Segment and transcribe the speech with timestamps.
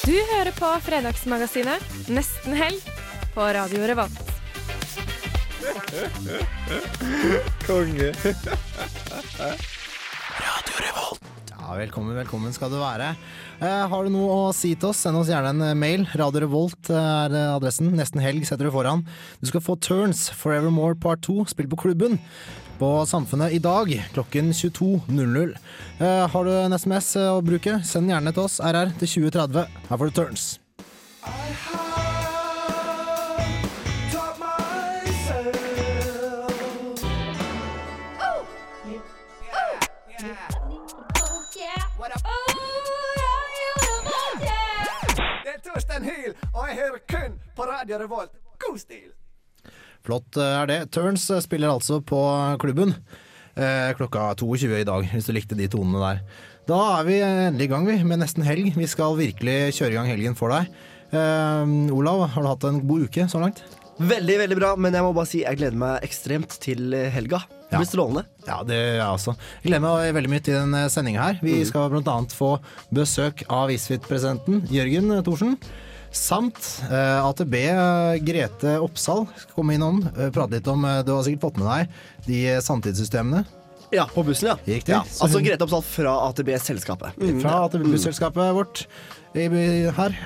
[0.00, 2.80] Du hører på Fredagsmagasinet Nesten helg
[3.34, 4.30] på Radio Revolt.
[7.66, 8.08] Konge.
[10.40, 10.78] Radio
[11.52, 13.12] Ja, velkommen, velkommen skal du være.
[13.60, 16.08] Eh, har du noe å si til oss, send oss gjerne en eh, mail.
[16.16, 17.92] Radio Revolt er eh, adressen.
[17.92, 19.04] Nesten helg setter du foran.
[19.44, 22.16] Du skal få Turns Forevermore Part 2 spilt på klubben
[22.80, 25.54] på Samfunnet i dag klokken 22.00.
[26.00, 28.56] Eh, har du en SMS å bruke, send gjerne til oss.
[28.60, 29.68] RR til 2030.
[29.90, 30.48] Her får du Turns.
[45.60, 48.32] Torstein Hyl, og jeg hører kun på Radio Revolt.
[48.58, 49.19] God stil!
[50.06, 50.78] Flott eh, er det.
[50.94, 52.20] Turns eh, spiller altså på
[52.62, 52.94] klubben
[53.56, 56.22] eh, klokka 22 i dag, hvis du likte de tonene der.
[56.70, 58.72] Da er vi endelig i gang vi, med nesten helg.
[58.78, 60.70] Vi skal virkelig kjøre i gang helgen for deg.
[61.10, 63.64] Uh, Olav, har du hatt en god uke så langt?
[63.98, 67.42] Veldig, veldig bra, men jeg må bare si jeg gleder meg ekstremt til helga.
[67.50, 67.80] Det Ja.
[67.80, 68.22] blir strålende.
[68.46, 69.34] Ja, det gjør jeg også.
[69.64, 71.40] Jeg gleder meg veldig mye til denne sendinga her.
[71.42, 72.14] Vi skal bl.a.
[72.30, 72.52] få
[72.94, 75.58] besøk av Isfit-presidenten Jørgen Thorsen.
[76.10, 80.00] Samt eh, AtB eh, Grete Oppsal skal komme innom.
[80.18, 81.88] eh, prate litt om Du har sikkert fått med deg
[82.26, 83.44] de sanntidssystemene.
[83.90, 84.56] Ja, på bussen, ja.
[84.66, 84.92] Riktig.
[84.94, 87.16] ja altså hun- Grete Oppsal fra AtB-selskapet.
[87.18, 87.40] Mm.
[87.42, 88.86] fra AtB-busselskapet vårt
[89.34, 90.16] her.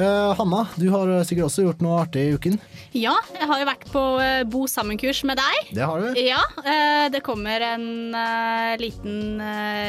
[0.00, 2.56] Eh, Hanna, du har sikkert også gjort noe artig i uken.
[2.96, 5.72] Ja, jeg har jo vært på uh, bo sammen-kurs med deg.
[5.76, 6.16] Det har du.
[6.18, 7.84] Ja, uh, det kommer en
[8.80, 9.42] liten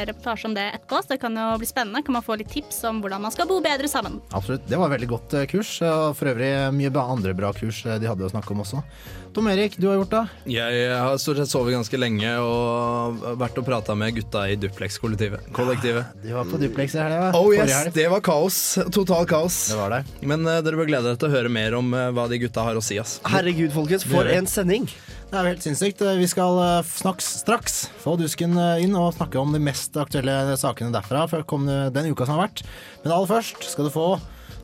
[0.06, 2.04] reportasje om det etterpå, så det kan jo bli spennende.
[2.04, 4.20] Kan man få litt tips om hvordan man skal bo bedre sammen.
[4.36, 4.68] Absolutt.
[4.68, 5.72] Det var et veldig godt kurs.
[5.86, 8.84] Og for øvrig mye andre bra kurs de hadde å snakke om også.
[9.32, 10.20] Tom Erik, du har gjort det?
[10.52, 15.46] Jeg har stort sett sovet ganske lenge og vært og prata med gutta i Duplex-kollektivet.
[15.48, 17.30] Ja, Du var på duplex i helga.
[17.38, 17.94] Oh yes, helg.
[17.96, 18.58] det var kaos.
[18.92, 19.56] Total kaos.
[19.70, 20.02] Det var det.
[20.20, 22.66] Men uh, dere bør glede dere til å høre mer om uh, hva de gutta
[22.66, 22.98] har å si.
[23.00, 23.22] ass.
[23.24, 24.84] Herregud, folkens, for en sending!
[25.32, 26.04] Det er jo helt sinnssykt.
[26.20, 30.92] Vi skal snakke straks få Dusken eh, inn og snakke om de mest aktuelle sakene
[30.92, 32.60] derfra for kom den uka som har vært.
[33.00, 34.10] Men aller først skal du få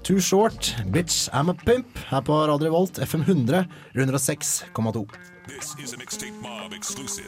[0.02, 5.06] Too Short, Bitch I'm a Pimp her på Radio Revolt, FM 100, 106,2.
[5.46, 7.24] This is a mixtape mob exclusive.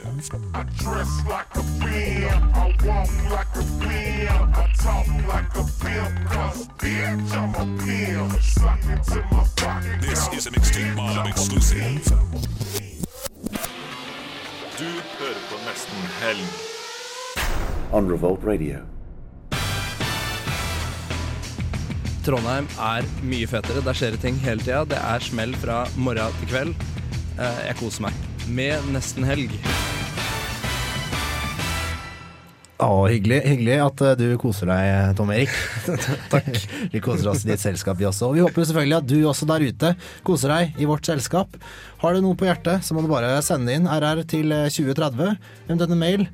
[10.00, 12.00] This is a mixtape mob exclusive.
[14.78, 14.84] Du
[15.19, 16.70] hører på nesten helg.
[17.92, 19.00] on Revolt Radio.
[22.25, 23.82] Trondheim er mye fetere.
[23.84, 24.82] Der skjer det ting hele tida.
[24.88, 26.75] Det er smell fra morgen til kveld.
[27.38, 29.54] Eh, Jeg koser meg med nesten helg.
[32.80, 35.53] Å, hyggelig, hyggelig at eh, du koser deg, Tom Erik.
[36.32, 36.48] Takk.
[36.94, 38.30] Vi koser oss i ditt selskap, vi også.
[38.30, 39.91] Og vi håper selvfølgelig at du også der ute
[40.25, 41.59] koser deg i vårt selskap.
[42.00, 45.36] Har du noe på hjertet, så må du bare sende inn RR til eh, 2030.
[45.69, 46.25] Eventuelt en mail.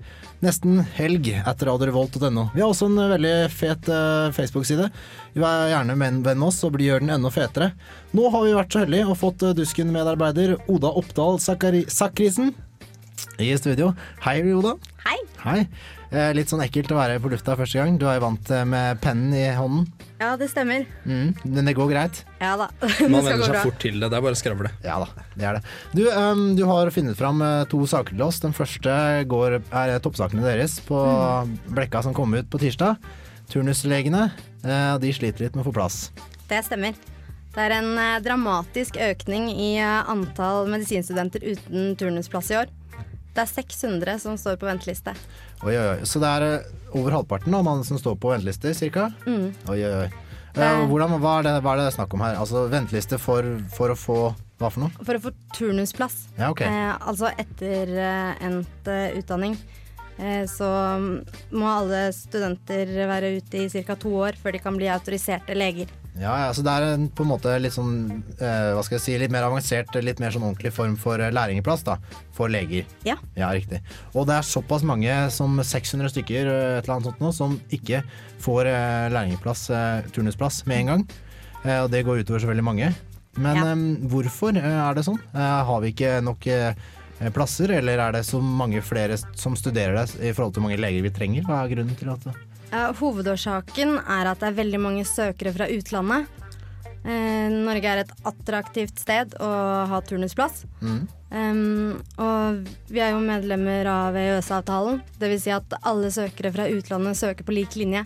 [0.46, 2.44] Nesten helg etter radiorevolt.no.
[2.54, 4.86] Vi har også en eh, veldig fet uh, Facebook-side.
[5.34, 7.72] Vær gjerne venn venn oss og gjør den enda fetere.
[8.14, 12.54] Nå har vi vært så heldige og fått eh, Dusken-medarbeider Oda Oppdal Sakari- Sakrisen
[13.42, 13.90] i studio.
[14.22, 14.76] Hei, Oda.
[15.02, 15.18] Hei.
[15.42, 15.60] Hei.
[16.14, 17.96] Eh, litt sånn ekkelt å være på lufta første gang.
[17.98, 19.88] Du er jo vant eh, med pennen i hånden.
[20.20, 20.84] Ja, det stemmer.
[21.04, 22.20] Mm, men det går greit?
[22.38, 22.68] Ja da.
[23.12, 24.10] Man venner seg fort til det.
[24.12, 24.70] Det er bare å skravle.
[24.86, 25.64] Ja da, det er det.
[25.96, 28.38] Du, um, du har funnet fram eh, to saker til oss.
[28.44, 28.94] Den første
[29.28, 31.00] går, er toppsakene deres på
[31.74, 33.02] Blekka som kom ut på tirsdag.
[33.50, 34.30] Turnuslegene.
[34.62, 36.00] eh, de sliter litt med å få plass.
[36.46, 36.94] Det stemmer.
[37.56, 42.72] Det er en dramatisk økning i antall medisinstudenter uten turnusplass i år.
[43.36, 45.12] Det er 600 som står på venteliste.
[45.62, 46.06] Oi, oi, oi.
[46.08, 49.10] Så det er eh, over halvparten av mannen som står på venteliste, cirka?
[49.28, 49.50] Mm.
[49.68, 50.08] Oi, oi, oi.
[50.56, 52.38] Eh, hvordan, hva, er det, hva er det snakk om her?
[52.40, 53.44] Altså venteliste for,
[53.76, 54.18] for å få
[54.56, 55.04] Hva for noe?
[55.04, 56.64] For å få turnusplass, Ja, okay.
[56.72, 59.58] eh, altså etter eh, endt eh, utdanning,
[60.16, 60.70] eh, så
[61.52, 63.98] må alle studenter være ute i ca.
[64.00, 65.92] to år før de kan bli autoriserte leger.
[66.16, 69.16] Ja, altså det er en, på en måte litt sånn eh, Hva skal jeg si,
[69.20, 71.98] litt mer avansert, litt mer sånn ordentlig form for eh, lærlingeplass da,
[72.36, 72.86] for leger.
[73.04, 73.18] Ja.
[73.36, 73.82] Ja, riktig.
[74.14, 77.58] Og det er såpass mange som 600 stykker eh, et eller annet sånt nå, som
[77.76, 78.00] ikke
[78.46, 81.06] får eh, lærlingeplass, eh, turnusplass, med en gang.
[81.66, 82.92] Eh, og det går utover så veldig mange.
[83.36, 83.68] Men Ja.
[83.74, 85.20] eh, hvorfor er det sånn?
[85.36, 86.48] Har vi ikke nok
[87.36, 90.80] plasser, eller er det så mange flere som studerer det i forhold til hvor mange
[90.80, 91.44] leger vi trenger?
[91.48, 92.34] Hva er grunnen til at det
[92.72, 96.26] hovedårsaken er at det er veldig mange søkere fra utlandet.
[97.06, 99.50] Eh, Norge er et attraktivt sted å
[99.86, 100.64] ha turnusplass.
[100.82, 101.04] Mm.
[101.26, 101.92] Um,
[102.22, 105.00] og vi er jo medlemmer av EØS-avtalen.
[105.20, 105.44] Dvs.
[105.44, 108.02] Si at alle søkere fra utlandet søker på lik linje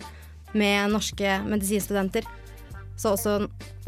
[0.53, 2.27] med norske medisinstudenter.
[2.99, 3.39] Så også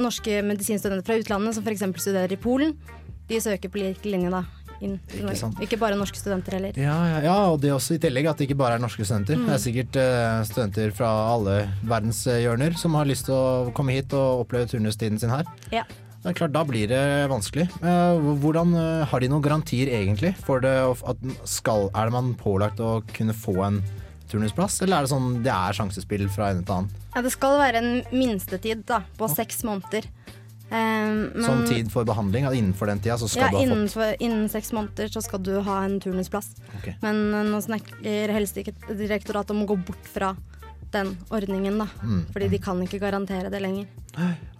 [0.01, 1.85] norske medisinstudenter fra utlandet som f.eks.
[2.01, 2.73] studerer i Polen,
[3.29, 4.41] de søker på lik linje da.
[4.83, 5.65] Inn til Ikke Norge.
[5.65, 6.77] Ikke bare norske studenter heller.
[6.79, 9.39] Ja, ja, ja, og det også i tillegg at det ikke bare er norske studenter.
[9.39, 9.47] Mm.
[9.47, 13.73] Det er sikkert uh, studenter fra alle verdens eh, hjørner som har lyst til å
[13.77, 15.47] komme hit og oppleve turnustiden sin her.
[15.73, 15.85] Ja.
[16.23, 17.67] Det er klart, Da blir det vanskelig.
[17.83, 18.71] Eh, hvordan
[19.11, 20.71] Har de noen garantier egentlig for det?
[21.03, 21.19] At
[21.49, 23.83] skal, er det man pålagt å kunne få en
[24.31, 27.01] turnusplass, eller er det sånn det er sjansespill fra ende til annen?
[27.13, 30.07] Ja, det skal være en minstetid da, på seks måneder.
[30.73, 33.67] Um, men- Sånn tid for behandling, innenfor den tida så skal ja, du ha fått
[33.75, 36.55] innenfor, innen seks måneder så skal du ha en turnusplass.
[36.79, 36.95] Okay.
[37.03, 40.31] Men eh, nå snakker Helsedirektoratet om å gå bort fra
[40.93, 41.87] den ordningen, da.
[42.01, 42.23] Mm.
[42.33, 43.85] Fordi de kan ikke garantere det lenger.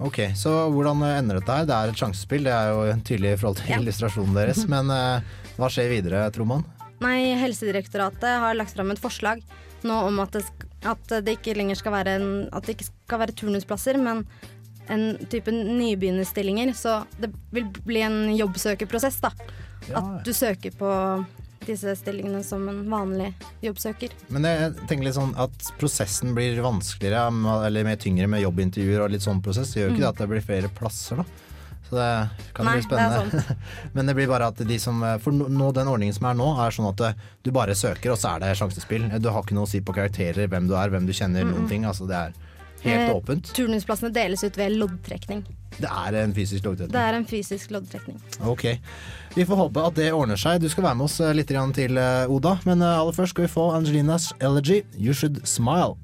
[0.02, 1.66] Ok, Så hvordan eh, ender dette her?
[1.70, 3.82] Det er et sjansespill, det er jo tydelig i forhold til Ja.
[3.82, 4.64] illustrasjonen deres.
[4.74, 5.22] Men uh,
[5.58, 6.66] hva skjer videre, tror man?
[7.02, 9.42] Nei, Helsedirektoratet har lagt fram et forslag
[9.84, 10.46] nå om at det,
[10.88, 14.22] at det ikke lenger skal være, en, at det ikke skal være turnusplasser, men
[14.90, 16.74] en type nybegynnerstillinger.
[16.76, 19.32] Så det vil bli en jobbsøkerprosess, da.
[19.90, 20.00] Ja.
[20.00, 20.92] At du søker på
[21.64, 23.30] disse stillingene som en vanlig
[23.64, 24.12] jobbsøker.
[24.36, 27.30] Men jeg tenker litt sånn at prosessen blir vanskeligere
[27.70, 29.72] eller mer tyngre med jobbintervjuer og litt sånn prosess.
[29.72, 30.04] Det gjør jo ikke Mm.
[30.04, 31.26] det at det blir flere plasser, da.
[31.90, 33.58] Så det kan Nei, bli spennende.
[33.94, 36.72] Men det blir bare at de som For nå, den ordningen som er nå, er
[36.72, 39.08] sånn at du bare søker, og så er det sjansespill.
[39.22, 41.52] Du har ikke noe å si på karakterer, hvem du er, hvem du kjenner, Mm,
[41.54, 41.84] noen ting.
[41.86, 42.34] Altså det er
[42.84, 43.52] helt Eh, åpent.
[43.56, 45.44] Turnusplassene deles ut ved loddtrekning.
[45.80, 46.92] Det er en fysisk loddtrekning?
[46.94, 48.20] Det er en fysisk loddtrekning.
[48.46, 48.66] Ok.
[49.36, 50.62] Vi får håpe at det ordner seg.
[50.62, 52.60] Du skal være med oss eh, litt til, eh, Oda.
[52.66, 55.98] Men eh, aller først skal vi få Angelinas Elegy, You Should Smile.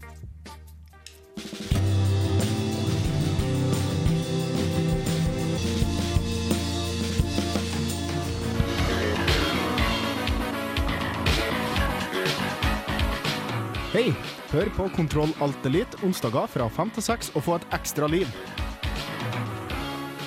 [14.00, 14.14] Hei!
[14.54, 18.30] Hør på Kontroll Alt Elite onsdager fra 5 til 6 og få et ekstra liv.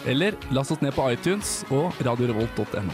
[0.04, 2.92] Eller last oss ned på iTunes og radiorevolt.no.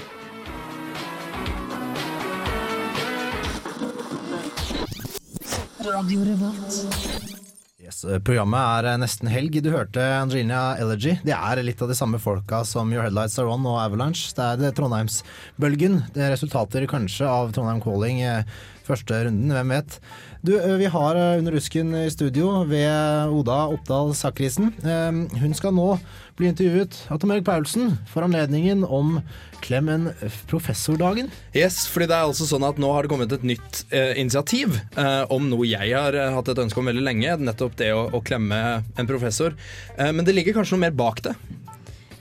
[7.82, 9.58] Yes, eh, programmet er eh, nesten helg.
[9.64, 11.16] Du hørte Angelina Elegy.
[11.26, 14.30] Det er litt av de samme folka som Your Headlights Are On og Avalanche.
[14.36, 16.04] Det er det Trondheimsbølgen.
[16.14, 19.98] Det er resultater kanskje av Trondheim Calling eh, første runden, hvem vet.
[20.46, 24.72] Du, eh, vi har eh, Under Rusken i studio ved Oda Oppdal Sakrisen.
[24.82, 25.90] Eh, Hun skal nå
[26.38, 29.18] bli intervjuet av Tom Erik Paulsen for anledningen om
[29.64, 30.12] Klemmen
[30.46, 31.32] professordagen.
[31.56, 34.76] Yes, fordi det er altså sånn at nå har det kommet et nytt eh, initiativ
[34.94, 38.22] eh, om noe jeg har hatt et ønske om veldig lenge, nettopp det å, å
[38.22, 38.60] klemme
[38.94, 39.56] en professor.
[39.98, 41.34] Eh, men det ligger kanskje noe mer bak det.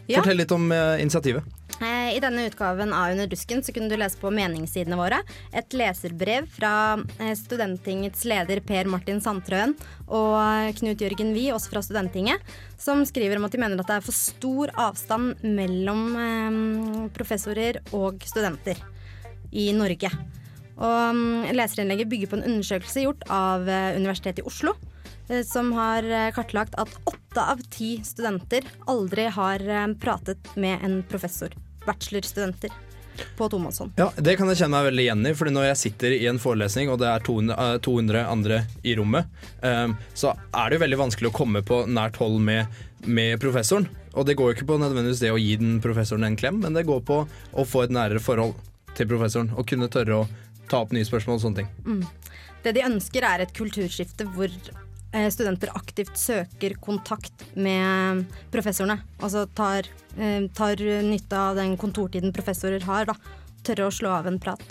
[0.07, 0.21] Ja.
[0.21, 1.43] Fortell litt om eh, initiativet.
[1.81, 5.19] Eh, I denne utgaven av Under dusken så kunne du lese på meningssidene våre
[5.53, 6.71] et leserbrev fra
[7.19, 9.75] eh, Studenttingets leder Per Martin Sandtrøen
[10.07, 12.41] og Knut Jørgen Wie, også fra Studenttinget,
[12.81, 16.59] som skriver om at de mener at det er for stor avstand mellom eh,
[17.17, 18.81] professorer og studenter
[19.51, 20.09] i Norge.
[20.77, 23.65] Og mm, Leserinnlegget bygger på en undersøkelse gjort av
[23.97, 24.75] Universitetet i Oslo,
[25.45, 31.01] som har eh, kartlagt at åtte av ti studenter aldri har eh, pratet med en
[31.03, 31.53] professor.
[31.85, 32.71] Bachelorstudenter
[33.37, 33.93] på Tomasson.
[33.95, 36.39] Ja, Det kan jeg kjenne meg veldig igjen i, fordi når jeg sitter i en
[36.41, 39.29] forelesning og det er 200, eh, 200 andre i rommet,
[39.61, 43.89] um, så er det jo veldig vanskelig å komme på nært hold med, med professoren.
[44.17, 46.77] Og det går jo ikke på nødvendigvis det å gi den professoren en klem, men
[46.77, 48.57] det går på å få et nærere forhold
[48.97, 50.27] til professoren og kunne tørre å
[50.69, 51.69] ta opp nye spørsmål og sånne ting.
[51.85, 52.03] Mm.
[52.65, 54.83] Det de ønsker er et kulturskifte hvor eh,
[55.33, 58.99] studenter aktivt søker kontakt med professorene.
[59.19, 63.05] Altså tar, eh, tar nytte av den kontortiden professorer har.
[63.05, 63.15] da.
[63.63, 64.63] Tørre å slå av en prat.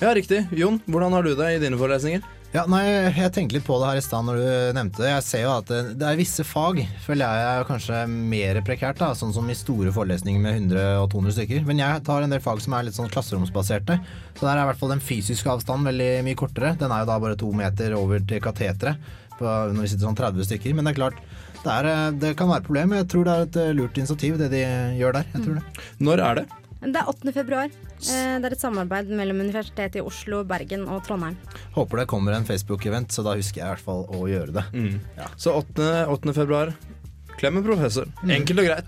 [0.00, 0.44] Ja, riktig.
[0.52, 2.35] Jon, hvordan har du det i dine forelesninger?
[2.54, 5.10] Ja, nei, Jeg tenkte litt på det her i stad når du nevnte det.
[5.10, 9.10] Jeg ser jo at det, er visse fag føler jeg er kanskje mer prekært, da,
[9.18, 11.66] sånn som i store forelesninger med 100 og 200 stykker.
[11.68, 13.98] Men jeg tar en del fag som er litt sånn klasseromsbaserte.
[14.38, 16.74] Så der er i hvert fall den fysiske avstanden veldig mye kortere.
[16.80, 19.12] Den er jo da bare to meter over til kateteret.
[19.36, 20.72] når vi sitter sånn 30 stykker.
[20.74, 21.18] Men det er klart,
[21.60, 22.94] det, er, eh, det kan være et problem.
[22.96, 24.62] Jeg tror det er et eh, lurt initiativ, det de
[24.96, 25.26] gjør der.
[25.34, 25.84] Jeg tror det.
[25.98, 26.46] Når er det?
[26.80, 27.32] Det er 8.
[27.32, 27.64] februar.
[27.70, 31.36] Eh, Det er et samarbeid mellom Universitetet i Oslo, Bergen og Trondheim.
[31.74, 34.64] Håper det kommer en Facebook-event, så da husker jeg i hvert fall å gjøre det.
[34.76, 35.00] Mm.
[35.36, 36.06] Så 8.
[36.12, 36.34] 8.
[36.36, 36.74] februar.
[37.36, 38.06] Klem en professor.
[38.24, 38.86] Enkelt og greit.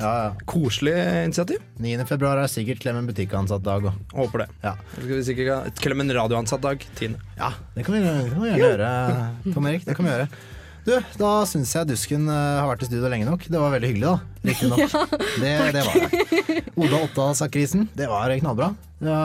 [0.49, 0.95] Koselig
[1.27, 1.59] initiativ.
[1.85, 2.05] 9.
[2.09, 3.99] februar er sikkert Klem en butikkansatt dag òg.
[4.17, 4.47] Håper det.
[4.65, 4.73] Ja.
[4.95, 6.81] Skal vi sikkert Klem en radioansatt dag.
[6.97, 7.17] 10.
[7.37, 9.85] Ja, det kan vi, det kan vi gjerne gjøre, Tom Erik.
[9.85, 10.29] Det kan vi gjøre.
[10.89, 13.43] Du, da syns jeg Dusken eh, har vært i studio lenge nok.
[13.45, 14.39] Det var veldig hyggelig, da.
[14.49, 14.95] Riktignok.
[15.43, 16.63] det, det var det.
[16.79, 18.71] Oda Otta-sakkrisen, det var knallbra.
[18.99, 19.17] Det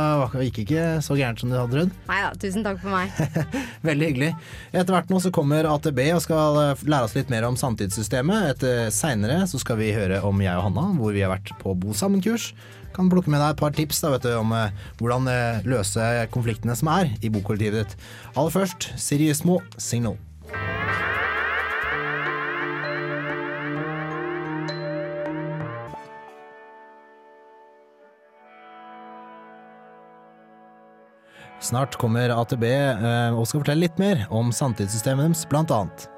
[0.49, 1.93] gikk ikke så gærent som du hadde trodd.
[2.09, 3.15] Nei da, tusen takk for meg.
[3.87, 4.33] Veldig hyggelig.
[4.73, 8.57] Etter hvert nå så kommer AtB og skal eh, lære oss litt mer om samtidssystemet.
[8.57, 11.77] Etter Seinere så skal vi høre om jeg og Hanna, hvor vi har vært på
[11.79, 12.51] Bo sammen-kurs.
[12.93, 16.11] Kan plukke med deg et par tips da, vet du, om eh, hvordan eh, løse
[16.35, 17.97] konfliktene som er i bokollektivet ditt.
[18.35, 20.19] Aller først Siriusmo Signal.
[31.63, 36.09] Snart kommer AtB eh, og skal fortelle litt mer om samtidssystemet deres, blant annet.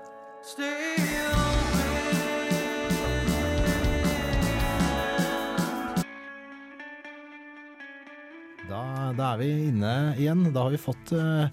[8.65, 8.81] Da,
[9.13, 10.47] da er vi inne igjen.
[10.49, 11.45] Da har vi fått eh,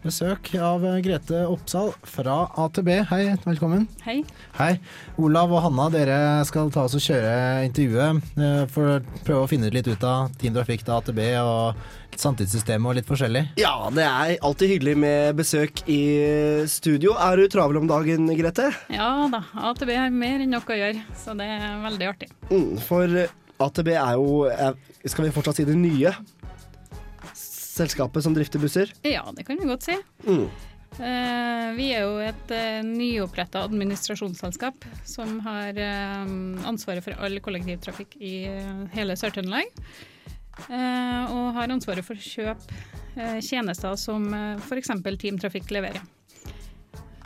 [0.00, 2.88] besøk av eh, Grete Oppsal fra AtB.
[3.10, 3.82] Hei, velkommen.
[4.06, 4.20] Hei.
[4.56, 4.72] Hei.
[5.20, 7.34] Olav og Hanna, dere skal ta oss og kjøre
[7.68, 12.16] intervjuet eh, for å prøve å finne litt ut av Team Trafikk til AtB og
[12.20, 13.44] samtidssystemet og litt forskjellig.
[13.60, 16.00] Ja, det er alltid hyggelig med besøk i
[16.68, 17.14] studio.
[17.20, 18.70] Er du travel om dagen, Grete?
[18.92, 22.32] Ja da, AtB har mer enn nok å gjøre, så det er veldig artig.
[22.50, 23.20] Mm, for
[23.60, 24.76] AtB er jo, er-
[25.08, 26.12] skal vi fortsatt si det nye
[27.80, 28.92] selskapet som drifter busser?
[29.06, 29.96] Ja, det kan vi godt si.
[30.26, 30.46] Mm.
[30.90, 36.32] Uh, vi er jo et uh, nyoppretta administrasjonsselskap som har uh,
[36.68, 39.70] ansvaret for all kollektivtrafikk i eh, hele Sør-Trøndelag.
[40.68, 42.80] Eh, og har ansvaret for å kjøpe
[43.16, 44.92] eh, tjenester som uh, f.eks.
[45.20, 46.02] Team Trafikk leverer.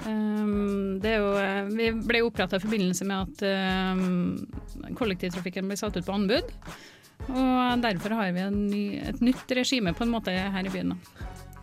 [0.04, 5.78] Um, det er jo, eh, vi ble oppretta i forbindelse med at um, kollektivtrafikken ble
[5.80, 6.50] satt ut på anbud.
[7.28, 10.92] Og derfor har vi en ny, et nytt regime på en måte her i byen.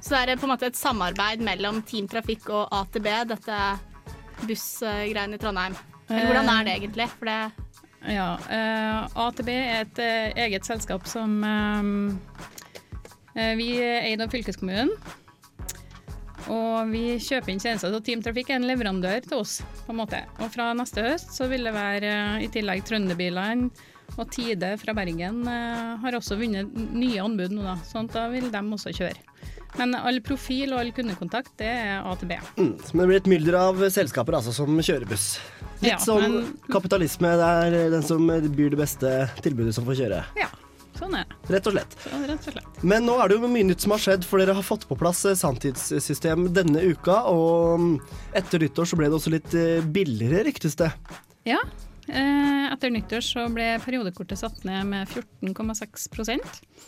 [0.01, 3.57] Så det er på en måte et samarbeid mellom Team Trafikk og AtB, dette
[4.49, 5.75] bussgreiene i Trondheim.
[6.09, 7.07] Eller hvordan er det egentlig?
[7.19, 7.41] For det
[8.09, 11.83] Ja, eh, AtB er et eh, eget selskap som eh,
[13.59, 14.89] Vi er eid av fylkeskommunen.
[16.51, 19.61] Og vi kjøper inn tjenester, så Team Trafikk er en leverandør til oss.
[19.85, 20.25] på en måte.
[20.41, 23.69] Og fra neste høst så vil det være i tillegg Trønderbilene
[24.19, 27.77] og Tide fra Bergen eh, har også vunnet nye anbud nå, da.
[27.87, 29.19] Sånn at da vil de også kjøre.
[29.79, 32.33] Men all profil og all kundekontakt, det er AtB.
[32.57, 32.73] Mm.
[32.91, 35.37] Men det blir et mylder av selskaper altså, som kjører buss.
[35.79, 37.31] Litt Ja, som men- kapitalisme.
[37.39, 40.19] Det er den som byr det beste tilbudet som får kjøre.
[40.35, 40.49] Ja,
[40.99, 41.37] sånn er det.
[41.55, 41.95] Rett og slett.
[42.03, 42.83] Så, rett og slett.
[42.83, 44.99] Men nå er det jo mye nytt som har skjedd, for dere har fått på
[44.99, 47.21] plass eh, sanntidssystem denne uka.
[47.31, 47.93] Og mm,
[48.43, 50.91] etter nyttår så ble det også litt eh, billigere, ryktes det.
[51.47, 51.63] Ja.
[52.11, 56.09] Eh, etter nyttår så ble periodekortet satt ned med 14,6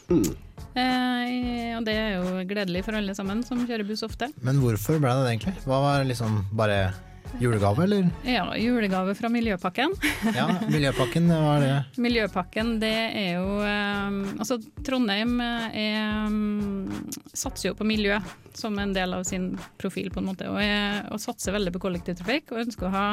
[0.09, 0.35] Mm.
[0.75, 4.27] eh, Og det er jo gledelig for alle sammen som kjører buss ofte.
[4.43, 5.63] Men hvorfor ble det det egentlig?
[5.63, 6.93] Hva var liksom bare
[7.39, 8.09] julegave, eller?
[8.27, 9.95] Ja, julegave fra Miljøpakken.
[10.37, 12.01] Ja, Miljøpakken, hva er det?
[12.01, 18.19] Miljøpakken, det er jo eh, Altså, Trondheim er, mm, satser jo på miljø
[18.53, 20.49] som en del av sin profil, på en måte.
[20.51, 23.05] Og, er, og satser veldig på kollektivtrafikk, og ønsker å ha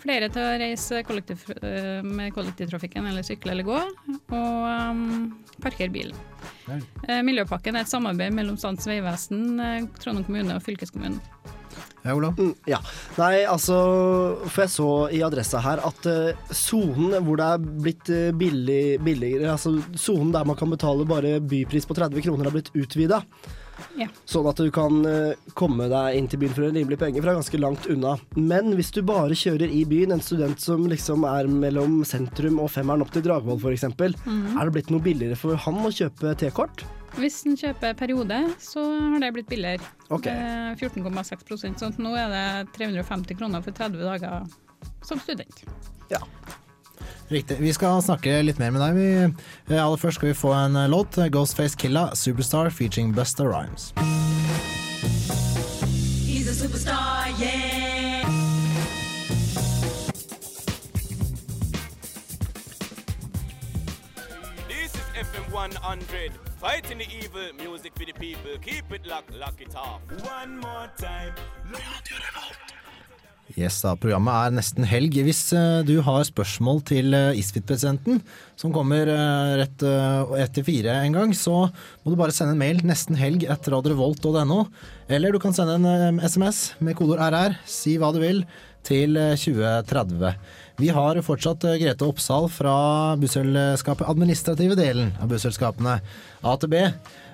[0.00, 5.92] flere til å reise kollektiv, eh, med kollektivtrafikken, eller sykle eller gå, og um, parkere
[5.92, 6.16] bilen.
[6.70, 11.20] Eh, Miljøpakken er et samarbeid mellom Statens vegvesen, eh, Trondheim kommune og fylkeskommunen.
[12.02, 12.38] Ja, Olav?
[12.40, 12.78] Mm, ja.
[13.18, 13.76] Nei, altså
[14.46, 16.06] For jeg så i adressa her at
[16.56, 21.38] sonen hvor det er blitt eh, billig, billigere, altså sonen der man kan betale bare
[21.44, 23.20] bypris på 30 kroner, har blitt utvida.
[23.98, 24.06] Ja.
[24.26, 27.34] Sånn at du kan eh, komme deg inn til byen for en rimelig penge fra
[27.36, 28.16] ganske langt unna.
[28.36, 32.70] Men hvis du bare kjører i byen, en student som liksom er mellom sentrum og
[32.70, 33.84] femmeren opp til Dragvoll f.eks.,
[34.26, 34.56] Mhm.
[34.60, 36.84] er det blitt noe billigere for han å kjøpe T-kort?
[37.18, 39.82] Hvis en kjøper periode, så har det blitt billigere.
[40.10, 40.26] Ok.
[40.30, 44.46] Eh, 14,6% sånn at nå er det 350 kroner for 30 dager
[45.02, 45.64] som student.
[47.30, 47.60] Riktig.
[47.62, 48.96] Vi skal snakke litt mer med deg.
[48.98, 51.14] Vi, eh, aller først skal vi få en eh, låt.
[51.30, 53.92] Ghostface Killa, Superstar featuring Busta Rhymes.
[56.26, 58.26] He's a superstar, yeah.
[64.68, 66.32] This is FM 100.
[66.60, 68.58] Fighting the evil, music for the people.
[68.60, 70.00] Keep it locked, lock it off.
[70.24, 71.34] One more time.
[73.58, 75.16] Yes, da, Programmet er nesten helg.
[75.26, 78.20] Hvis eh, du har spørsmål til uh, ISFIT-presidenten,
[78.60, 81.64] som kommer eh, rett eh, etter fire en gang, så
[82.02, 84.64] må du bare sende en mail nesten helg etter radiorevolt.no.
[85.10, 85.88] Eller du kan sende en
[86.20, 88.44] eh, SMS med kodeord RR, si hva du vil,
[88.86, 90.36] til eh, 2030.
[90.80, 92.76] Vi har fortsatt eh, Grete Oppsal fra
[93.20, 95.98] busselskapet, administrative delen av busselskapene,
[96.46, 96.76] AtB.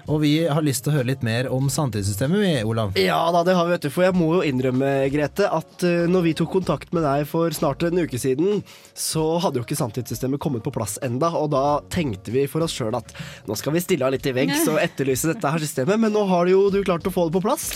[0.06, 2.92] Og vi har lyst til å høre litt mer om samtidssystemet, vi, Olav.
[3.00, 3.90] Ja da, det har vi, vet du.
[3.90, 7.50] For jeg må jo innrømme, Grete, at eh, når vi tok kontakt med deg for
[7.56, 8.60] snart en uke siden,
[8.94, 12.74] så hadde jo ikke samtidssystemet kommet på plass enda, og da tenkte vi for oss
[12.76, 13.10] sjøl at
[13.50, 16.22] nå skal vi stille av litt i veggs og etterlyse dette her systemet, men nå
[16.30, 17.66] har jo du klart å få det på plass.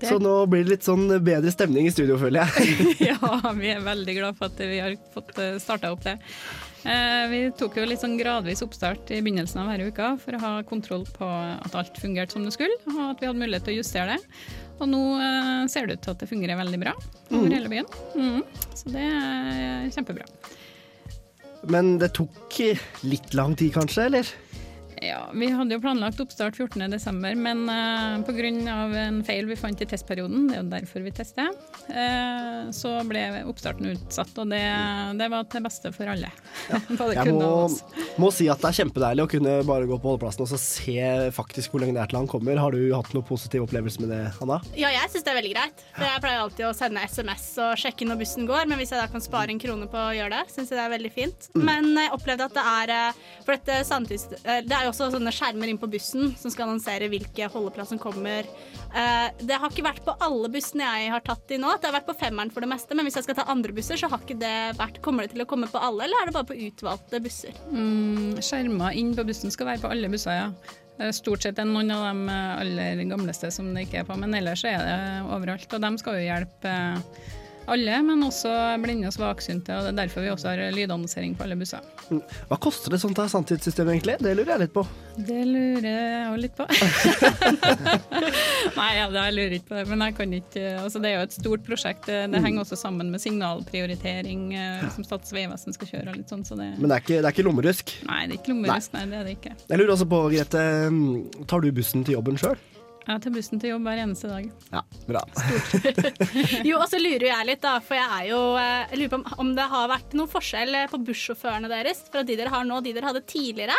[0.00, 2.88] Det- Så nå blir det litt sånn bedre stemning i studio, føler jeg.
[3.12, 6.16] ja, vi er veldig glad for at vi har fått starta opp det.
[6.84, 10.40] Eh, Vi tok jo litt sånn gradvis oppstart i begynnelsen av hver uke for å
[10.42, 13.74] ha kontroll på at alt fungerte som det skulle, og at vi hadde mulighet til
[13.76, 14.42] å justere det.
[14.82, 16.92] Og nå eh, ser det ut til at det fungerer veldig bra
[17.30, 17.54] over Mm.
[17.56, 17.86] hele byen.
[18.14, 18.42] Mm.
[18.74, 20.26] Så det er kjempebra.
[21.72, 22.58] Men det tok
[23.08, 24.28] litt lang tid, kanskje, eller?
[25.04, 28.50] Ja, Vi hadde jo planlagt oppstart 14.12., men uh, pga.
[29.04, 31.50] en feil vi fant i testperioden, det er jo derfor vi tester,
[31.90, 34.32] uh, så ble oppstarten utsatt.
[34.40, 34.62] Og det,
[35.20, 36.30] det var til beste for alle.
[36.70, 36.80] Ja.
[37.14, 37.50] Jeg må,
[38.20, 40.96] må si at det er kjempedeilig å kunne bare gå på holdeplassen og så se
[41.34, 42.58] faktisk hvor lenge det er til han kommer.
[42.60, 44.60] Har du hatt noen positiv opplevelse med det, Hanna?
[44.78, 45.84] Ja, jeg syns det er veldig greit.
[45.94, 49.02] For jeg pleier alltid å sende SMS og sjekke når bussen går, men hvis jeg
[49.02, 51.48] da kan spare en krone på å gjøre det, syns jeg det er veldig fint.
[51.54, 51.64] Mm.
[51.68, 54.26] Men jeg opplevde at det er eh, For dette samtids...
[54.42, 57.90] eh, Det er jo også sånne skjermer inn på bussen som skal annonsere hvilke holdeplass
[57.94, 58.46] som kommer.
[58.94, 61.72] Eh, Det har ikke vært på alle bussene jeg har tatt i nå.
[61.80, 63.98] Det har vært på femmeren for det meste, men hvis jeg skal ta andre busser,
[64.00, 66.34] så har ikke det vært Kommer det til å komme på alle, eller er det
[66.36, 67.52] bare på utvalgte busser?
[67.70, 70.48] Mm, skjermer inn på bussen skal være på alle busser, ja.
[70.98, 74.16] Eh, Stort sett er noen av de eh, aller gamleste som det ikke er på,
[74.20, 74.98] men ellers er det
[75.28, 75.66] overalt.
[75.74, 76.74] Og de skal jo hjelpe
[77.70, 78.50] alle, men også
[78.82, 79.72] blinde og svaksynte.
[79.76, 81.80] og Det er derfor vi også har lydannonsering på alle busser.
[82.10, 82.20] Mm.
[82.50, 84.16] Hva koster det sånt her samtidssystem egentlig?
[84.20, 84.84] Det lurer jeg litt på.
[85.16, 86.64] Det lurer jeg òg litt på.
[88.78, 91.26] Nei, ja, jeg lurer ikke på det, men jeg kan ikke altså Det er jo
[91.28, 92.06] et stort prosjekt.
[92.10, 92.42] Det, Mm.
[92.44, 96.56] henger også sammen med signalprioritering eh, som Statens vegvesen skal kjøre og litt sånn, så
[96.58, 97.92] det Men det er ikke, det er ikke lommerusk?
[98.08, 99.52] Nei, det er ikke lommerusk, nei, det er det ikke.
[99.70, 102.58] Jeg lurer også på, Grete, mm, tar du bussen til jobben sjøl?
[103.04, 104.46] Jeg tar bussen til jobb hver eneste dag.
[104.72, 105.22] Ja, bra.
[106.68, 109.40] Jo, og så lurer jeg litt, da, for jeg er jo eh, Jeg lurer på
[109.44, 112.80] om, det har vært noen forskjell eh, på bussjåførene deres fra de dere har nå,
[112.80, 113.76] og de dere hadde tidligere.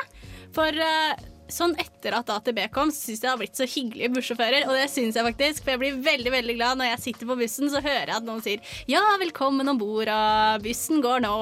[0.53, 4.11] For eh, sånn etter at AtB kom, så syns jeg det har blitt så hyggelige
[4.15, 5.63] bussjåfører, og det syns jeg faktisk.
[5.63, 8.27] For jeg blir veldig veldig glad når jeg sitter på bussen, så hører jeg at
[8.27, 11.33] noen sier 'ja, velkommen om bord', og 'bussen går nå',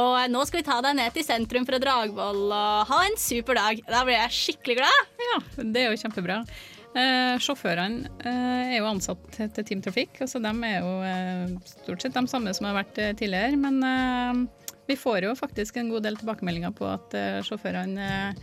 [0.00, 3.56] og 'nå skal vi ta deg ned til sentrum fra Dragvoll', og 'ha en super
[3.56, 3.84] dag'.
[3.88, 5.00] Da blir jeg skikkelig glad.
[5.32, 6.44] Ja, det er jo kjempebra.
[6.92, 11.54] Eh, sjåførene eh, er jo ansatt til til Team Trafikk, altså de er jo eh,
[11.70, 13.56] stort sett de samme som har vært eh, tidligere.
[13.56, 14.42] Men eh,
[14.90, 18.42] vi får jo faktisk en god del tilbakemeldinger på at eh, sjåførene eh,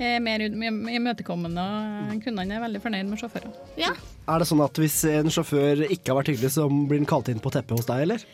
[0.00, 3.68] er mer imøtekommende, og eh, kundene er veldig fornøyd med sjåførene.
[3.80, 3.92] Ja.
[4.24, 7.28] Er det sånn at hvis en sjåfør ikke har vært hyggelig, så blir han kalt
[7.28, 8.24] inn på teppet hos deg, eller?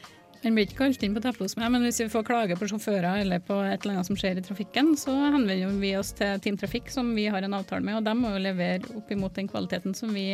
[0.40, 2.68] Den blir ikke kalt inn på teppet hos meg, men hvis vi får klage på
[2.70, 6.40] sjåfører eller på et eller annet som skjer i trafikken, så henvender vi oss til
[6.40, 9.36] Team Trafikk, som vi har en avtale med, og de må jo levere opp imot
[9.36, 10.30] den kvaliteten som vi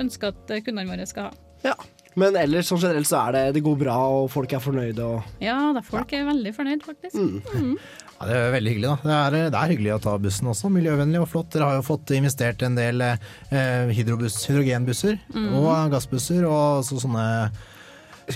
[0.00, 1.28] ønsker at kundene våre skal
[1.64, 1.74] ha.
[2.18, 5.42] Men ellers sånn generelt så er det, det går bra, og folk er fornøyde og
[5.44, 7.14] Ja, da folk er veldig fornøyd, faktisk.
[7.20, 7.76] Mm.
[8.16, 8.96] Ja, det er veldig hyggelig, da.
[9.04, 10.68] Det er, det er hyggelig å ta bussen også.
[10.74, 11.52] Miljøvennlig og flott.
[11.54, 15.46] Dere har jo fått investert en del eh, hydrobuss, hydrogenbusser Mm.
[15.60, 17.26] og gassbusser og så sånne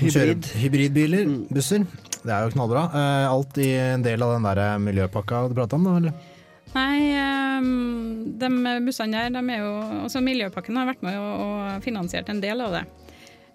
[0.00, 0.46] Hybrid.
[0.60, 1.28] hybridbiler.
[1.54, 1.84] Busser.
[2.24, 2.84] Det er jo knallbra.
[2.94, 5.96] Eh, alt i en del av den der miljøpakka du prata om, da?
[6.00, 6.30] Eller?
[6.74, 8.48] Nei, ehm, de
[8.82, 12.72] bussene der, de er jo Altså Miljøpakken har vært med og, finansiert en del av
[12.74, 12.84] det.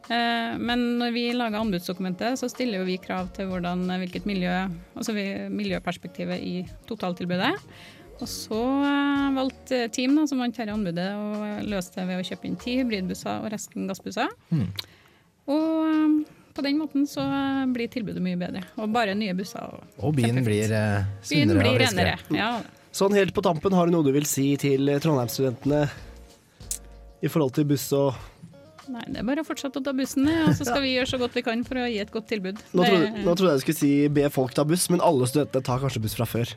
[0.09, 4.53] Eh, Men når vi lager anbudsdokumentet, så stiller jo vi krav til hvordan, hvilket miljø,
[4.95, 7.55] altså miljøperspektivet i totaltilbudet.
[8.19, 12.25] Og så eh, valgte Team, da, som vant dette anbudet, å løse det ved å
[12.27, 14.31] kjøpe inn ti hybridbusser og resten gassbusser.
[14.51, 14.69] Hmm.
[15.99, 17.23] Eh, på den måten så
[17.71, 18.63] blir tilbudet mye bedre.
[18.81, 19.63] Og bare nye busser.
[19.63, 22.17] Og, Og byen blir eh, sunnere og friskere.
[22.17, 22.35] renere.
[22.35, 22.49] Ja.
[22.91, 25.85] Sånn helt på tampen, har du noe du vil si til Trondheim-studentene
[27.21, 28.13] i forhold til buss og
[28.89, 31.19] Nei, det er bare å fortsette å ta bussen, og så skal vi gjøre så
[31.21, 32.57] godt vi kan for å gi et godt tilbud.
[32.73, 35.61] Nå trodde, nå trodde jeg du skulle si be folk ta buss, men alle studentene
[35.67, 36.55] tar kanskje buss fra før.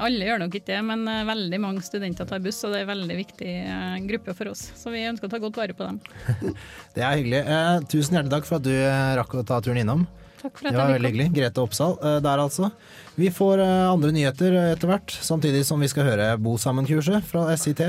[0.00, 2.86] Alle gjør nok ikke det, men eh, veldig mange studenter tar buss, og det er
[2.86, 4.64] en veldig viktig eh, gruppe for oss.
[4.78, 6.00] Så vi ønsker å ta godt vare på dem.
[6.96, 7.42] Det er hyggelig.
[7.44, 10.06] Eh, tusen hjertelig takk for at du eh, rakk å ta turen innom.
[10.40, 11.28] Takk for at Det var veldig hyggelig.
[11.36, 12.72] Grete Oppsal eh, der, altså.
[13.20, 17.46] Vi får eh, andre nyheter etter hvert, samtidig som vi skal høre Bo sammen-kurset fra
[17.56, 17.84] SIT.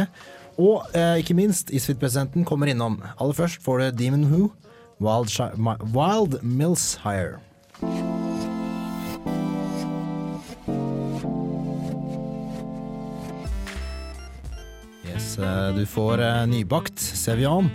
[0.62, 0.86] Og
[1.18, 3.00] ikke minst, Isfit-presidenten kommer innom.
[3.16, 4.52] Aller først får du Demon Who,
[5.02, 5.34] Wild,
[5.96, 7.42] Wild Mills Hire.
[15.76, 17.70] Du får eh, nybakt Sevian.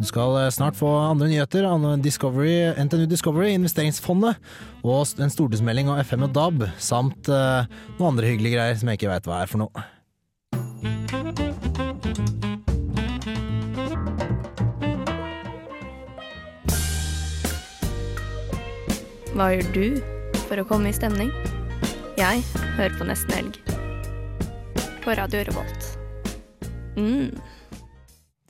[0.00, 1.66] Du skal eh, snart få andre nyheter.
[2.02, 4.36] Discovery, NTNU Discovery, Investeringsfondet
[4.80, 7.68] og en stortingsmelding av FM og DAB, samt eh,
[7.98, 9.88] noen andre hyggelige greier som jeg ikke veit hva er for noe.
[19.36, 19.86] Hva gjør du
[20.48, 21.30] for å komme i stemning?
[22.20, 22.42] Jeg
[22.76, 23.62] hører på Nesten Helg.
[25.00, 25.89] På Radio Revolt.
[26.96, 27.34] Mm.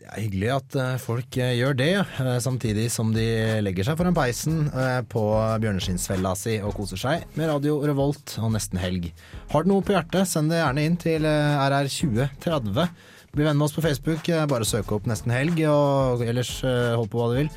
[0.01, 3.27] Det er hyggelig at eh, folk eh, gjør det, eh, samtidig som de
[3.63, 4.65] legger seg foran peisen
[5.13, 5.23] på
[5.63, 9.11] bjørneskinnsfella si og koser seg med Radio Revolt og Nesten Helg.
[9.53, 12.91] Har du noe på hjertet, send det gjerne inn til eh, RR2030.
[13.31, 17.21] Bli venn med oss på Facebook, bare søk opp Nesten Helg, og ellers hold på
[17.21, 17.51] hva du vil.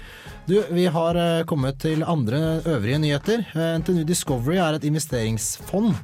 [0.45, 1.17] Du, vi har
[1.49, 3.41] kommet til andre øvrige nyheter.
[3.81, 5.95] NTNU Discovery er et investeringsfond.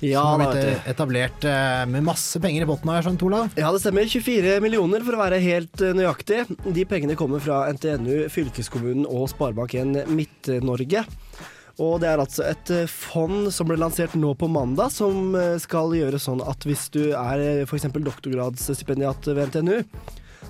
[0.00, 3.24] Ja, som har blitt eh, etablert eh, med masse penger i potten, har jeg skjønt,
[3.28, 3.56] Olav?
[3.60, 4.08] Ja, det stemmer.
[4.08, 6.42] 24 millioner for å være helt eh, nøyaktig.
[6.64, 11.04] De pengene kommer fra NTNU, fylkeskommunen og Sparebank1 Midt-Norge.
[11.80, 15.32] Og det er altså et fond som ble lansert nå på mandag, som
[15.62, 17.86] skal gjøre sånn at hvis du er f.eks.
[17.94, 19.78] doktorgradsstipendiat ved NTNU,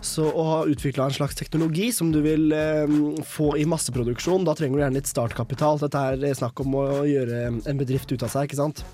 [0.00, 4.54] så å ha utvikla en slags teknologi som du vil eh, få i masseproduksjon, da
[4.56, 5.80] trenger du gjerne litt startkapital.
[5.82, 8.84] Dette er snakk om å gjøre en bedrift ut av seg, ikke sant?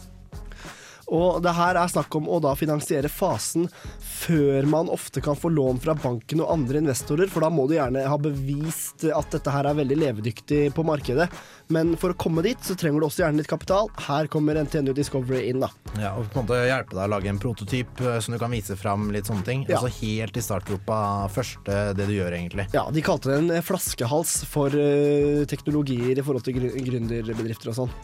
[1.06, 3.68] Og det her er snakk om å da finansiere fasen
[4.16, 7.76] før man ofte kan få lån fra banken og andre investorer, for da må du
[7.76, 11.29] gjerne ha bevist at dette her er veldig levedyktig på markedet.
[11.72, 13.90] Men for å komme dit, så trenger du også gjerne litt kapital.
[14.07, 15.70] Her kommer NTNU Discovery inn, da.
[15.98, 18.55] Ja, og på en måte hjelpe deg å lage en prototyp eh, som du kan
[18.55, 19.64] vise fram litt sånne ting.
[19.66, 19.81] Ja.
[19.81, 21.00] Altså helt i startgropa,
[21.35, 22.68] første det du gjør egentlig.
[22.76, 27.81] Ja, de kalte det en eh, flaskehals for eh, teknologier i forhold til gründerbedrifter og
[27.83, 27.94] sånn.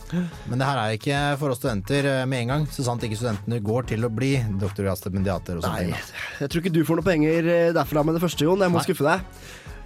[0.50, 3.62] Men det her er ikke for oss studenter med en gang, så sant ikke studentene
[3.62, 6.01] går til å bli doktorgradsstipendiater og sånne ting.
[6.40, 8.60] Jeg tror ikke du får noen penger eh, derfra med det første, Jon.
[8.64, 8.86] Jeg må Nei.
[8.86, 9.26] skuffe deg.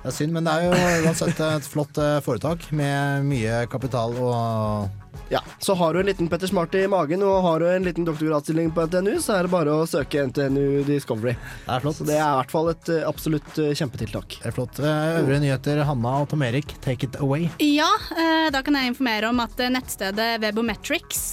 [0.06, 4.12] Det er synd, men det er jo uansett et flott eh, foretak med mye kapital
[4.22, 7.82] og Ja, Så har du en liten Petter Smart i magen og har du en
[7.82, 11.34] liten doktorgradsstilling på NTNU, så er det bare å søke NTNU Discovery.
[11.64, 11.98] Det er flott.
[11.98, 14.38] Så det er i hvert fall et eh, absolutt eh, kjempetiltak.
[14.44, 14.78] Det er flott.
[14.78, 17.50] Øvrige nyheter, Hanna og Tom Erik, take it away.
[17.66, 21.26] Ja, eh, da kan jeg informere om at nettstedet Webometrics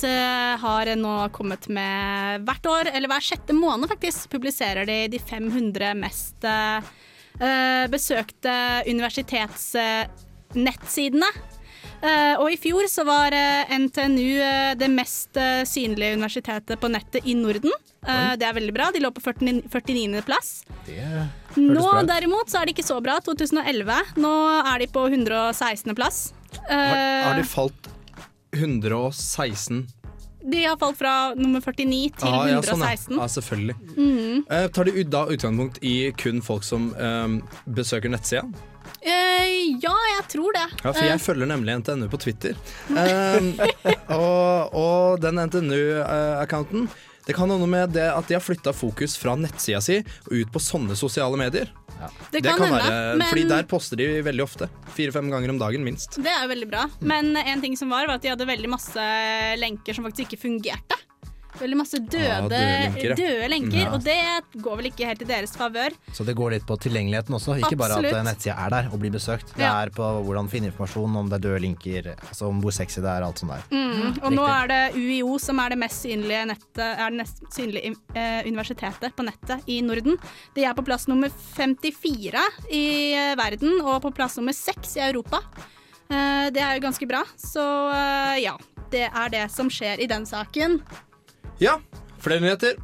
[0.65, 5.93] har nå kommet med hvert år, eller hver sjette måned faktisk, publiserer de de 500
[6.01, 6.49] mest
[7.91, 8.53] besøkte
[8.89, 11.29] universitetsnettsidene.
[12.03, 16.89] Eh, og i fjor så var eh, NTNU eh, det mest eh, synlige universitetet på
[16.91, 17.71] nettet i Norden.
[18.03, 18.89] Eh, det er veldig bra.
[18.91, 19.61] De lå på 49.
[19.71, 20.19] 49.
[20.27, 20.49] plass.
[21.55, 23.15] Nå derimot så er det ikke så bra.
[23.23, 24.19] 2011.
[24.19, 25.95] Nå er de på 116.
[25.95, 26.33] plass.
[26.67, 27.87] Har, har Eh, de falt
[28.53, 29.87] 116
[30.51, 32.91] de har falt fra nummer 49 til Ah, ja, sånn, ja.
[32.93, 33.17] 116.
[33.19, 33.75] ja, selvfølgelig.
[33.95, 34.43] Mhm.
[34.51, 38.43] Uh, tar de da utgangspunkt i kun folk som uh, besøker nettsida?
[39.03, 40.65] Uh, ja, jeg tror det.
[40.83, 42.55] Ja, for jeg Eh, følger nemlig NTNU på Twitter.
[42.89, 43.53] Um,
[44.19, 46.89] og, og den NTNU-accounten
[47.25, 50.33] Det kan ha noe med det at de har flytta fokus fra nettsida si og
[50.35, 51.69] ut på sånne sosiale medier.
[52.31, 54.69] Det kan hende, men- Fordi der poster de veldig ofte.
[54.95, 56.17] Fire-fem ganger om dagen, minst.
[56.21, 56.89] det er jo veldig bra.
[57.01, 59.05] Men en ting som var, var at de hadde veldig masse
[59.59, 60.97] lenker som faktisk ikke fungerte.
[61.59, 63.91] Veldig masse døde, ja, døde lenker, døde lenker, Ja.
[63.93, 65.93] og det går vel ikke helt i deres favør.
[66.11, 68.17] Så det går litt på tilgjengeligheten også, ikke bare at Absolutt.
[68.17, 69.53] eh, nettsida er der og blir besøkt.
[69.55, 73.01] Det er på hvordan finne informasjon, om det er døde linker, altså om hvor sexy
[73.01, 73.63] det er, alt sånt der.
[73.69, 74.17] Mm.
[74.23, 77.93] Og nå er det UiO som er det mest synlige, nettet, er det mest synlige
[78.15, 80.17] eh, universitetet på nettet i Norden.
[80.55, 85.05] De er på plass nummer 54 i eh, verden og på plass nummer 6 i
[85.11, 85.39] Europa.
[86.09, 87.23] Eh, det er jo ganske bra.
[87.37, 87.63] Så
[87.93, 88.57] eh, ja,
[88.91, 90.81] det er det som skjer i den saken.
[91.61, 91.79] Ja,
[92.23, 92.79] flere nyheter.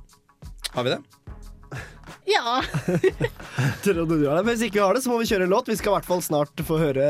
[0.74, 1.00] Har vi det?
[2.30, 2.62] Ja.
[3.84, 5.70] Trodde du har det, Hvis ikke vi har det, så må vi kjøre en låt.
[5.72, 7.08] Vi skal i hvert fall snart få høre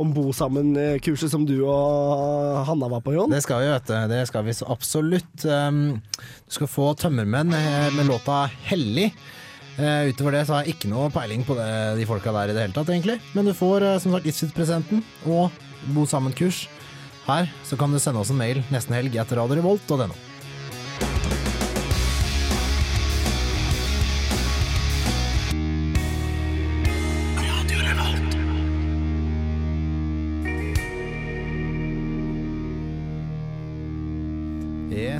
[0.00, 3.32] om Bo sammen-kurset som du og Hanna var på, Jon.
[3.32, 3.94] Det skal vi, vet du.
[4.14, 5.44] Det skal vi så absolutt.
[5.44, 6.00] Um,
[6.48, 9.12] du skal få Tømmermenn eh, med låta 'Hellig'.
[9.80, 12.56] Eh, utover det så har jeg ikke noe peiling på det, de folka der i
[12.56, 13.20] det hele tatt, egentlig.
[13.36, 15.52] Men du får eh, som sagt livstidspresenten og
[15.92, 16.66] Bo sammen-kurs
[17.26, 17.48] her.
[17.68, 20.31] Så kan du sende oss en mail nesten helg etter Radio Revolt og denne.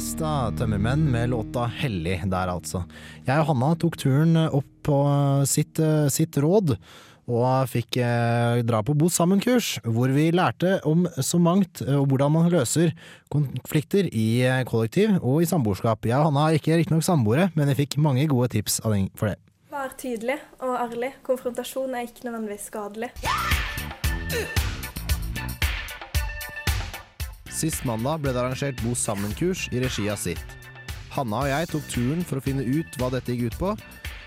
[0.03, 2.81] Yes da, Tømmermenn med låta 'Hellig' der altså.
[3.23, 4.97] Jeg og Hanna tok turen opp på
[5.47, 6.73] sitt, eh, sitt råd,
[7.31, 12.09] og fikk eh, dra på Bo sammen-kurs, hvor vi lærte om så mangt, eh, og
[12.11, 12.91] hvordan man løser
[13.31, 16.03] konflikter i eh, kollektiv og i samboerskap.
[16.03, 19.39] Jeg og Hanna er ikke riktignok samboere, men jeg fikk mange gode tips for det.
[19.71, 21.15] Vær tydelig og ærlig.
[21.23, 23.15] Konfrontasjon er ikke nødvendigvis skadelig.
[27.63, 30.57] Sist mandag ble det arrangert Bo sammen-kurs i regi av sitt.
[31.15, 33.75] Hanna og jeg tok turen for å finne ut hva dette gikk ut på,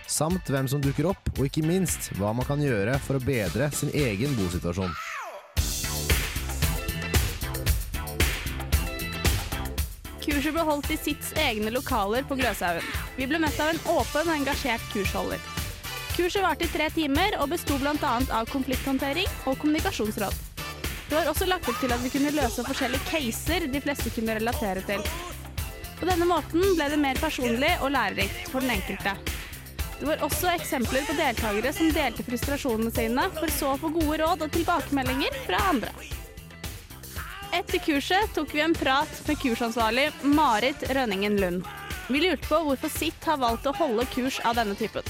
[0.07, 3.67] samt hvem som dukker opp, og ikke minst hva man kan gjøre for å bedre
[3.75, 4.95] sin egen bosituasjon.
[10.23, 12.87] Kurset ble holdt i SITs egne lokaler på Gløshaugen.
[13.19, 15.43] Vi ble møtt av en åpen og engasjert kursholder.
[16.15, 18.17] Kurset varte i tre timer og besto bl.a.
[18.31, 20.44] av konflikthåndtering og kommunikasjonsråd.
[21.09, 24.37] Det var også lagt opp til at vi kunne løse forskjellige caser de fleste kunne
[24.39, 25.05] relatere til.
[25.99, 29.13] På denne måten ble det mer personlig og lærerikt for den enkelte.
[29.99, 34.19] Det var også eksempler på deltakere som delte frustrasjonene sine, for så å få gode
[34.23, 35.93] råd og tilbakemeldinger fra andre.
[37.55, 41.69] Etter kurset tok vi en prat med kursansvarlig Marit Rønningen Lund.
[42.09, 45.07] Vi lurte på hvorfor SIT har valgt å holde kurs av denne typen.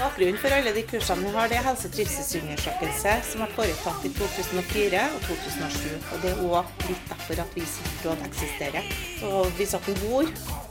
[0.00, 4.04] Bakgrunnen for alle de kursene vi har, det er helse- og trivselsundersøkelse som er foretatt
[4.08, 5.90] i 2004 og 2007.
[6.14, 8.86] Og Det er òg litt derfor at vi sitt råd eksisterer.
[9.20, 10.30] Så hvis at en bor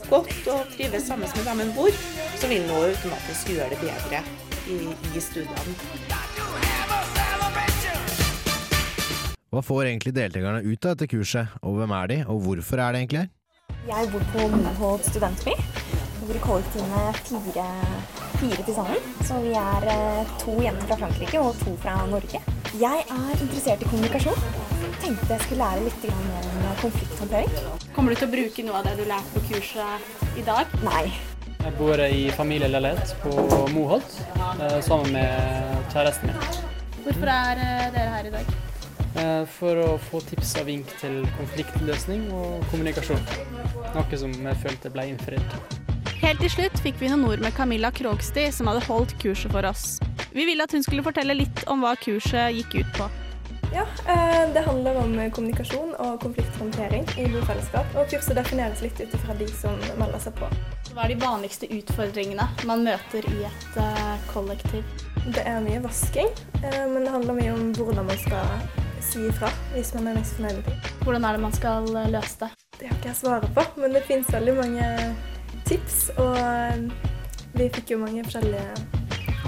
[0.09, 1.93] godt og trives sammen med dem en bor,
[2.41, 4.23] så vil en òg automatisk gjøre det bedre
[4.65, 4.77] i,
[5.13, 5.77] i studiene.
[9.53, 12.97] Hva får egentlig deltakerne ut av dette kurset, og hvem er de, og hvorfor er
[12.97, 13.29] det egentlig her?
[13.93, 15.53] Jeg bor på Moholt studentby.
[15.53, 17.69] Vi bor i kollektiv med fire,
[18.39, 19.09] fire til sammen.
[19.27, 22.41] Så vi er eh, to jenter fra Frankrike og to fra Norge.
[22.79, 24.43] Jeg er interessert i kommunikasjon.
[24.99, 27.51] Tenkte jeg skulle lære litt mer om konflikthåndtering.
[27.95, 30.79] Kommer du til å bruke noe av det du lærte på kurset i dag?
[30.85, 31.09] Nei.
[31.59, 33.33] Jeg bor i familieleilighet på
[33.75, 36.65] Moholt eh, sammen med kjæresten min.
[37.03, 38.53] Hvorfor er eh, dere her i dag?
[39.19, 43.19] Eh, For å få tips og vink til konfliktløsning og kommunikasjon.
[43.95, 45.88] Noe som jeg følte ble innfridd.
[46.19, 49.63] Helt til slutt fikk vi noen ord med Camilla Krogsti, som hadde holdt kurset for
[49.63, 49.99] oss.
[50.35, 53.07] Vi ville at hun skulle fortelle litt om hva kurset gikk ut på.
[53.71, 57.95] Ja, eh, Det handler om kommunikasjon og konflikthåndtering i bofellesskap.
[57.95, 60.49] Og kurset defineres litt ut ifra de som melder seg på.
[60.91, 64.83] Hva er de vanligste utfordringene man møter i et eh, kollektiv?
[65.29, 66.27] Det er mye vasking,
[66.63, 68.59] eh, men det handler mye om hvordan man skal
[68.99, 70.79] si ifra hvis man er misfornøyd med ting.
[71.05, 72.53] Hvordan er det man skal løse det?
[72.79, 74.85] Det har ikke jeg svaret på, men det finnes veldig mange
[75.69, 75.97] tips.
[76.17, 76.81] Og eh,
[77.57, 78.99] vi fikk jo mange forskjellige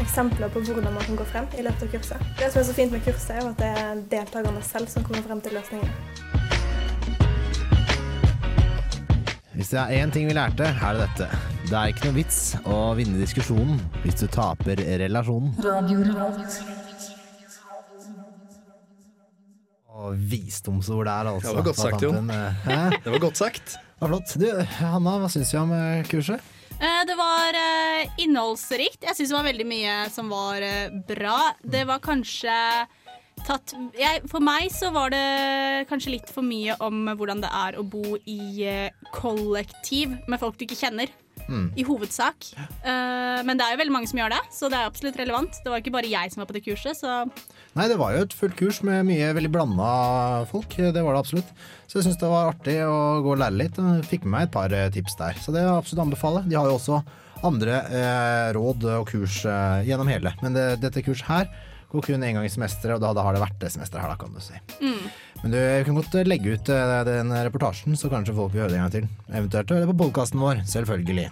[0.02, 2.26] eksempler på hvordan man kan gå frem i løpet av kurset.
[2.40, 5.26] Det som er så fint med kurset, er at det er deltakerne selv som kommer
[5.28, 5.94] frem til løsningene.
[9.52, 11.28] Hvis det er én ting vi lærte, er det dette.
[11.70, 15.54] Det er ikke noe vits å vinne diskusjonen hvis du taper relasjonen.
[20.02, 21.52] Og visdomsord der, altså.
[21.52, 22.32] Det var godt sagt, Jon.
[22.66, 22.80] Hæ?
[23.04, 23.78] Det var godt sagt.
[24.02, 24.32] Det var flott.
[24.42, 24.48] Du,
[24.82, 26.42] Hanna, hva syns du om eh, kurset?
[26.82, 29.04] Eh, Det var eh, innholdsrikt.
[29.06, 30.66] Jeg syns det var veldig mye som var
[31.06, 31.36] bra.
[31.62, 32.56] Det var kanskje
[33.46, 37.78] tatt jeg, For meg så var det kanskje litt for mye om hvordan det er
[37.78, 38.66] å bo i
[39.14, 41.14] kollektiv med folk du ikke kjenner.
[41.52, 41.66] Mm.
[41.76, 42.48] I hovedsak.
[42.86, 45.60] Uh, men det er jo veldig mange som gjør det, så det er absolutt relevant.
[45.62, 47.26] Det var ikke bare jeg som var på det kurset, så
[47.72, 49.92] Nei, det var jo et fullt kurs med mye veldig blanda
[50.50, 50.74] folk.
[50.76, 51.52] Det var det absolutt.
[51.88, 53.80] Så jeg syns det var artig å gå og lære litt.
[53.80, 55.40] Jeg Fikk med meg et par eh, tips der.
[55.40, 56.44] Så det er absolutt anbefale.
[56.48, 57.00] De har jo også
[57.48, 60.34] andre eh, råd og kurs eh, gjennom hele.
[60.44, 61.48] Men det, dette kurset her
[61.92, 64.14] går kun én gang i semesteret, og da, da har det vært det semesteret her,
[64.14, 64.58] da, kan du si.
[64.80, 65.12] mm.
[65.42, 68.78] Men du kan godt legge ut eh, den reportasjen, så kanskje folk vil høre det
[68.78, 69.08] en gang til.
[69.32, 71.32] Eventuelt høre det på podkasten vår, selvfølgelig.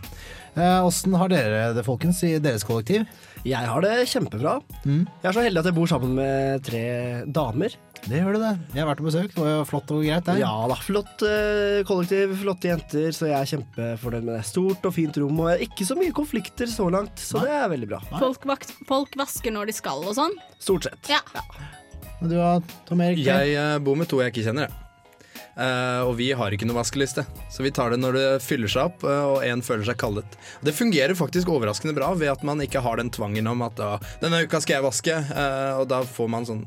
[0.86, 3.06] Åssen har dere det, folkens, i deres kollektiv?
[3.48, 4.58] Jeg har det kjempebra.
[4.84, 5.06] Mm.
[5.22, 6.82] Jeg er så heldig at jeg bor sammen med tre
[7.28, 7.78] damer.
[8.06, 8.52] Det gjør du det.
[8.74, 9.32] Jeg har vært på besøk.
[9.34, 10.36] Det var jo flott og greit, det.
[10.40, 14.44] Ja da, flott eh, kollektiv, flotte jenter, så jeg er kjempefornøyd med det.
[14.48, 17.92] Stort og fint rom, og ikke så mye konflikter så langt, så det er veldig
[17.92, 18.02] bra.
[18.16, 18.48] folk,
[18.90, 20.36] folk vasker når de skal og sånn.
[20.60, 21.12] Stort sett.
[21.12, 21.24] Ja.
[22.20, 23.24] Men du har Tom Erik?
[23.28, 24.89] Jeg eh, bor med to jeg ikke kjenner, jeg.
[25.56, 28.92] Eh, og vi har ikke noe vaskeliste, så vi tar det når det fyller seg
[28.92, 30.38] opp eh, og en føler seg kallet.
[30.64, 33.90] Det fungerer faktisk overraskende bra ved at man ikke har den tvangen om at da,
[34.22, 36.64] denne uka skal jeg vaske, eh, og da får man sånn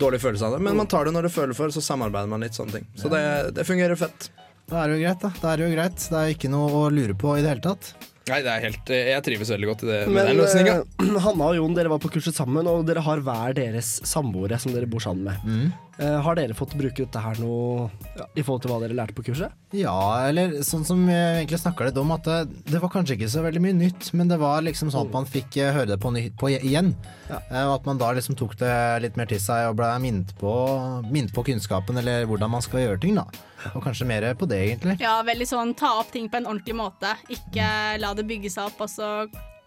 [0.00, 0.64] dårlig følelse av det.
[0.66, 2.90] Men man tar det når det føler for, så samarbeider man litt sånne ting.
[2.98, 3.22] Så det,
[3.56, 4.28] det fungerer fett.
[4.66, 5.30] Da er det jo greit, da.
[5.38, 6.04] Det er jo greit.
[6.10, 7.94] Det er ikke noe å lure på i det hele tatt.
[8.26, 10.72] Nei, det er helt eh, Jeg trives veldig godt i det, med Men den løsninga.
[10.82, 14.58] eh, Hanna og Jon, dere var på kurset sammen, og dere har hver deres samboere
[14.58, 15.76] som dere bor sammen med.
[16.02, 17.86] Eh, har dere fått bruke dette her noe
[18.18, 19.54] ja, i forhold til hva dere lærte på kurset?
[19.78, 19.94] Ja,
[20.26, 23.46] eller sånn som vi egentlig snakka litt om, at det, det var kanskje ikke så
[23.46, 26.26] veldig mye nytt, men det var liksom sånn at man fikk høre det på, ny,
[26.34, 26.96] på igjen.
[27.30, 28.74] Og at man da liksom tok det
[29.06, 30.52] litt mer til seg og ble minnet på,
[31.06, 33.30] minnet på kunnskapen eller hvordan man skal gjøre ting, da.
[33.74, 34.96] Og kanskje mer på det, egentlig.
[35.02, 37.16] Ja, veldig sånn ta opp ting på en ordentlig måte.
[37.32, 37.66] Ikke
[38.00, 39.10] la det bygge seg opp, og så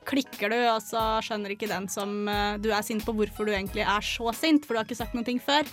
[0.09, 3.53] klikker du, og så skjønner ikke den som eh, du er sint på, hvorfor du
[3.53, 5.67] egentlig er så sint, for du har ikke sagt noen ting før.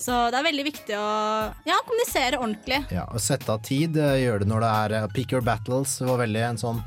[0.00, 1.08] Så det er veldig viktig å
[1.68, 2.80] ja, kommunisere ordentlig.
[2.94, 6.06] Ja, og sette av tid, Gjør det når det er eh, Pick your battles Det
[6.06, 6.80] var veldig en sånn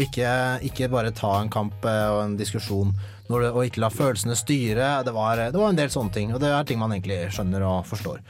[0.00, 0.28] Ikke,
[0.66, 2.92] ikke bare ta en kamp eh, og en diskusjon
[3.28, 4.88] det, og ikke la følelsene styre.
[5.06, 7.64] Det var, det var en del sånne ting, og det er ting man egentlig skjønner
[7.64, 8.20] og forstår.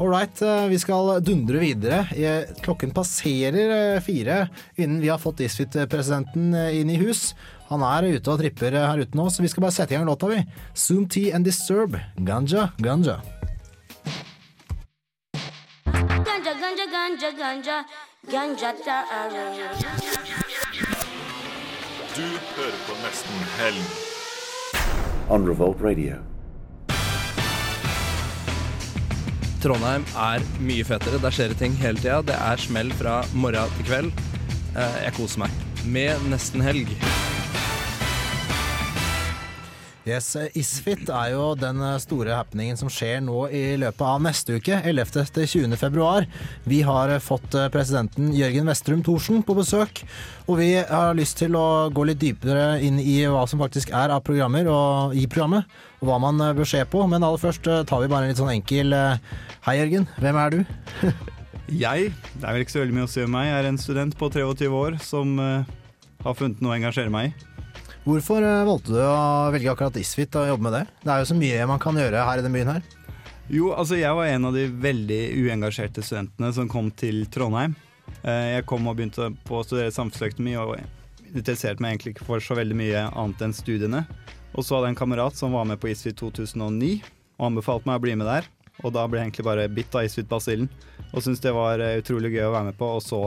[0.00, 2.00] Ålreit, eh, vi skal dundre videre.
[2.64, 7.34] Klokken passerer eh, fire innen vi har fått Isfit-presidenten eh, inn i hus.
[7.68, 10.08] Han er ute og tripper her ute nå, så vi skal bare sette i gang
[10.08, 10.40] låta, vi.
[10.72, 11.98] Zoom Tea and Disturb.
[12.16, 13.20] Ganja, ganja.
[15.84, 17.78] Ganja, ganja, ganja, ganja,
[18.32, 18.98] ganja da.
[22.16, 22.24] Du
[22.56, 24.07] hører på Nesten Helg.
[25.28, 26.16] On Revolt Radio.
[29.62, 31.18] Trondheim er mye fetere.
[31.20, 32.20] Der skjer det ting hele tida.
[32.24, 34.12] Det er smell fra morgen til kveld.
[34.76, 35.50] Eh, Jeg koser meg
[35.84, 36.88] med nesten helg.
[40.08, 44.56] Yes, Isfit er jo den eh, store happeningen som skjer nå i løpet av neste
[44.56, 45.26] uke, 11.
[45.36, 45.74] til 20.
[45.76, 46.24] februar.
[46.64, 50.00] Vi har eh, fått eh, presidenten Jørgen Vestrum Thorsen på besøk,
[50.46, 54.14] og vi har lyst til å gå litt dypere inn i hva som faktisk er
[54.14, 55.68] av programmer og i programmet,
[56.00, 57.04] og hva man bør se på.
[57.10, 58.96] Men aller først tar vi bare en litt sånn enkel
[59.66, 60.08] Hei, Jørgen.
[60.22, 60.62] Hvem er du?
[61.84, 63.82] Jeg, det er vel ikke så veldig mye å si om meg, jeg er en
[63.82, 67.47] student på 23 år som har funnet noe å engasjere meg i.
[68.08, 70.84] Hvorfor eh, valgte du å velge akkurat Isfit og jobbe med det?
[71.02, 72.86] Det er jo så mye man kan gjøre her i den byen her.
[73.52, 77.74] Jo, altså jeg var en av de veldig uengasjerte studentene som kom til Trondheim.
[78.22, 80.78] Eh, Jeg kom og begynte på å studere samfunnsøkonomi og
[81.34, 84.06] interesserte meg egentlig ikke for så veldig mye annet enn studiene.
[84.56, 87.02] Og så hadde jeg en kamerat som var med på Isfit 2009
[87.36, 88.48] og anbefalte meg å bli med der.
[88.86, 90.70] Og da ble jeg egentlig bare bitt av Isfit-basillen
[91.08, 92.88] og syntes det var eh, utrolig gøy å være med på.
[92.96, 93.20] Og så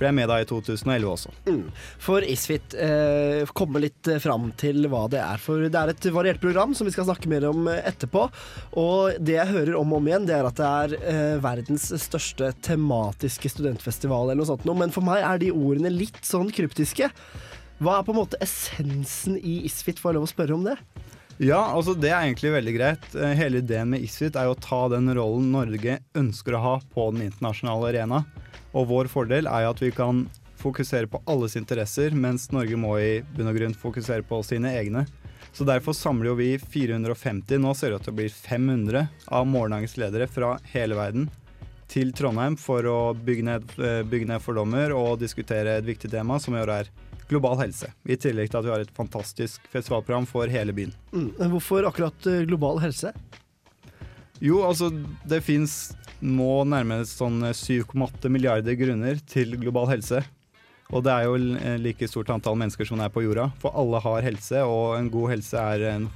[0.00, 1.32] ble med da i 2011 også.
[1.48, 1.64] Mm.
[2.02, 5.42] For Isfit, eh, komme litt eh, fram til hva det er.
[5.42, 8.28] For det er et variert program som vi skal snakke mer om eh, etterpå.
[8.80, 11.90] Og det jeg hører om og om igjen, det er at det er eh, verdens
[12.02, 14.78] største tematiske studentfestival eller noe sånt noe.
[14.78, 17.10] Men for meg er de ordene litt sånn kryptiske.
[17.78, 20.00] Hva er på en måte essensen i Isfit?
[20.02, 20.78] Får jeg lov å spørre om det?
[21.38, 23.04] Ja, altså det er egentlig veldig greit.
[23.14, 26.72] Eh, Hele ideen med Isfit er jo å ta den rollen Norge ønsker å ha
[26.94, 28.24] på den internasjonale arena.
[28.76, 30.26] Og vår fordel er at vi kan
[30.58, 35.06] fokusere på alles interesser, mens Norge må i bunn og grunn fokusere på sine egne.
[35.54, 39.46] Så derfor samler jo vi 450, nå ser det ut til å bli 500, av
[39.48, 41.28] morgendagens ledere fra hele verden
[41.88, 46.38] til Trondheim for å bygge ned, eh, bygge ned fordommer og diskutere et viktig tema,
[46.38, 46.90] som gjør er
[47.28, 47.90] global helse.
[48.04, 50.92] I tillegg til at vi har et fantastisk festivalprogram for hele byen.
[51.12, 51.32] Mm.
[51.54, 53.12] Hvorfor akkurat eh, global helse?
[54.44, 54.90] Jo, altså
[55.26, 60.22] det fins nå nærmest sånn 7,8 milliarder grunner til global helse.
[60.88, 63.50] Og det er jo eh, like stort antall mennesker som det er på jorda.
[63.60, 66.08] For alle har helse, og en god helse er en,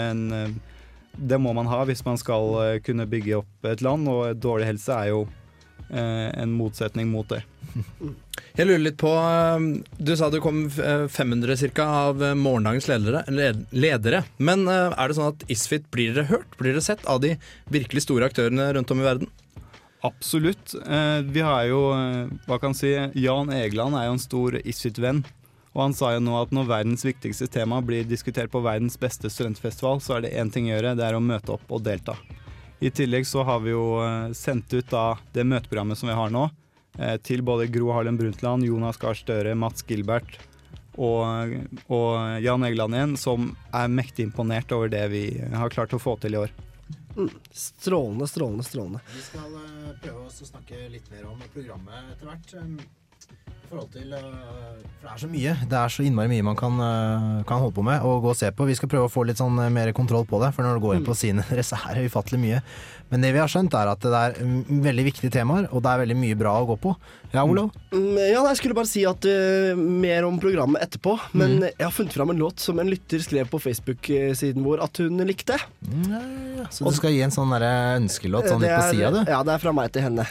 [0.00, 0.54] en eh,
[1.14, 4.72] Det må man ha hvis man skal eh, kunne bygge opp et land, og dårlig
[4.72, 5.43] helse er jo eh,
[5.90, 7.42] en motsetning mot det.
[8.54, 9.64] Jeg lurer litt på eh,
[9.98, 13.24] Du sa det kom eh, 500 cirka av eh, morgendagens ledere,
[13.74, 14.22] ledere.
[14.38, 16.54] Men eh, er det sånn at Isfit blir dere hørt?
[16.60, 17.34] Blir dere sett av de
[17.74, 19.32] virkelig store aktørene rundt om i verden?
[20.06, 20.76] Absolutt.
[20.84, 24.60] Eh, vi har jo, eh, hva kan jeg si, Jan Egeland er jo en stor
[24.62, 25.24] Isfit-venn.
[25.74, 29.26] Og han sa jo nå at når verdens viktigste tema blir diskutert på verdens beste
[29.32, 32.14] studentfestival, så er det én ting å gjøre, det er å møte opp og delta.
[32.84, 36.32] I tillegg så har vi jo eh, sendt ut da det møteprogrammet som vi har
[36.34, 36.42] nå,
[36.98, 40.36] eh, til både Gro Harlem Brundtland, Jonas Gahr Støre, Mats Gilbert
[41.00, 41.54] og,
[41.88, 46.18] og Jan Egeland igjen, som er mektig imponert over det vi har klart å få
[46.20, 46.52] til i år.
[47.16, 47.30] Mm.
[47.56, 49.00] Strålende, strålende, strålende.
[49.14, 52.54] Vi skal eh, prøve å snakke litt mer om programmet etter hvert.
[53.74, 55.54] Forhold til eh, For det er så mye.
[55.68, 58.38] Det er så innmari mye man kan, eh, kan holde på med og gå og
[58.38, 58.66] se på.
[58.70, 60.84] Vi skal prøve å få litt sånn eh, mer kontroll på det, for når du
[60.86, 62.62] går inn på sidene deres, så er det ufattelig mye.
[63.12, 65.90] Men det vi har skjønt, er at det er mm, veldig viktige temaer, og det
[65.92, 66.94] er veldig mye bra å gå på.
[67.34, 67.68] Ja, Olav?
[67.92, 71.16] Mm, Ja, jeg skulle bare si at uh, mer om programmet etterpå.
[71.34, 71.64] Men Mm.
[71.68, 75.20] jeg har funnet fram en låt som en lytter skrev på Facebook-siden vår at hun
[75.28, 75.58] likte.
[76.72, 79.20] Så du skal gi en sånn ønskelåt sånn litt på sida, du?
[79.30, 80.24] Ja, det er fra meg til henne.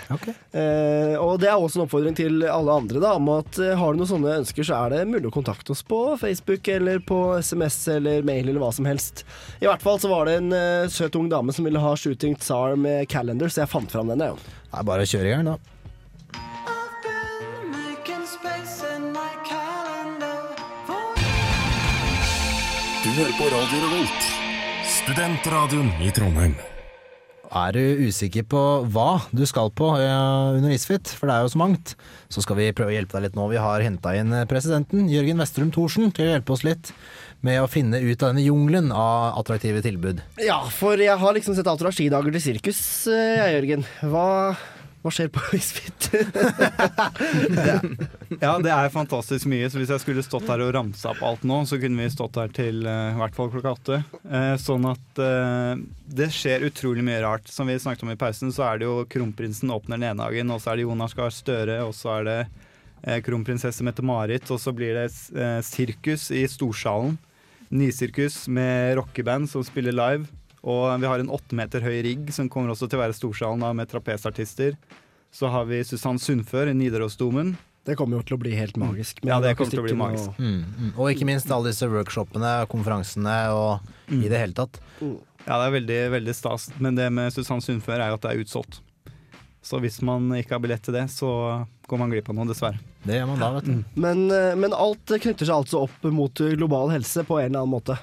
[0.53, 3.73] Eh, og det er også en oppfordring til alle andre da, om å at eh,
[3.79, 7.01] har du noen sånne ønsker, så er det mulig å kontakte oss på Facebook eller
[7.03, 9.25] på SMS eller mail eller hva som helst.
[9.61, 12.37] I hvert fall så var det en uh, søt ung dame som ville ha Shooting
[12.39, 14.25] Tsar med calendar, så jeg fant fram den.
[14.25, 14.41] jeg.
[14.69, 15.59] Det er bare å kjøre i gang, da.
[23.03, 24.29] Du hører på Radio Revolt,
[24.87, 26.55] studentradioen i Trondheim.
[27.53, 31.51] Er du usikker på hva du skal på eh, under Isfit, for det er jo
[31.53, 31.93] så mangt,
[32.33, 33.45] så skal vi prøve å hjelpe deg litt nå.
[33.51, 36.89] Vi har henta inn presidenten, Jørgen Vestrum Thorsen, til å hjelpe oss litt
[37.43, 40.21] med å finne ut av denne jungelen av attraktive tilbud.
[40.41, 42.79] Ja, for jeg har liksom sett alt fra skidager til sirkus,
[43.11, 43.85] eh, jeg, Jørgen.
[44.07, 44.27] Hva,
[45.03, 46.05] hva skjer på Isfit?
[48.39, 49.67] Ja, det er fantastisk mye.
[49.67, 52.39] Så hvis jeg skulle stått her og ramsa opp alt nå, så kunne vi stått
[52.39, 53.99] her til eh, i hvert fall klokka åtte.
[54.23, 55.75] Uh, sånn at uh,
[56.07, 57.51] det skjer utrolig mye rart.
[57.51, 60.71] Som vi snakket om i pausen, så er det jo kronprinsen åpner Nenhagen, og så
[60.71, 62.39] er det Jonas Gahr Støre, og så er det
[63.25, 65.09] kronprinsesse Mette-Marit, og så blir det
[65.67, 67.17] sirkus i Storsalen.
[67.67, 70.29] Nysirkus med rockeband som spiller live.
[70.63, 73.59] Og vi har en åtte meter høy rigg som kommer også til å være Storsalen
[73.65, 74.77] da, med trapesartister.
[75.33, 77.55] Så har vi Susann Sundfør i Nidarosdomen.
[77.83, 79.19] Det kommer jo til å bli helt magisk.
[79.27, 80.29] Ja, det kommer til å bli magisk.
[80.29, 80.91] og- Mm, mm.
[80.97, 84.79] Og ikke minst alle disse workshopene, konferansene og i det hele tatt.
[85.45, 86.69] Ja, det er veldig, veldig stas.
[86.79, 88.79] Men det med Susann Sundfør er jo at det er utsolgt.
[89.61, 92.79] Så hvis man ikke har billett til det, så går man glipp av noe, dessverre.
[93.05, 93.83] Det gjør man da, vet du.
[93.95, 97.81] Men, eh, men alt knytter seg altså opp mot global helse på en eller annen
[97.81, 97.97] måte.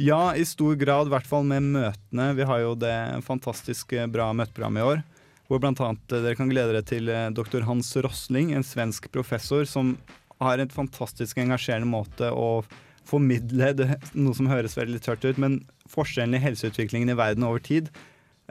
[0.00, 2.30] Ja, i stor grad, i hvert fall med møtene.
[2.38, 2.94] Vi har jo det
[3.26, 5.02] fantastisk eh, bra møteprogrammet i år.
[5.50, 7.68] Hvor annet eh, dere kan glede dere til doktor dr.
[7.68, 9.96] Hans Rosling, en svensk professor som
[10.42, 12.64] har en fantastisk engasjerende måte å
[13.06, 17.62] formidle det, noe som høres veldig tørt ut, men forskjellen i helseutviklingen i verden over
[17.62, 17.90] tid.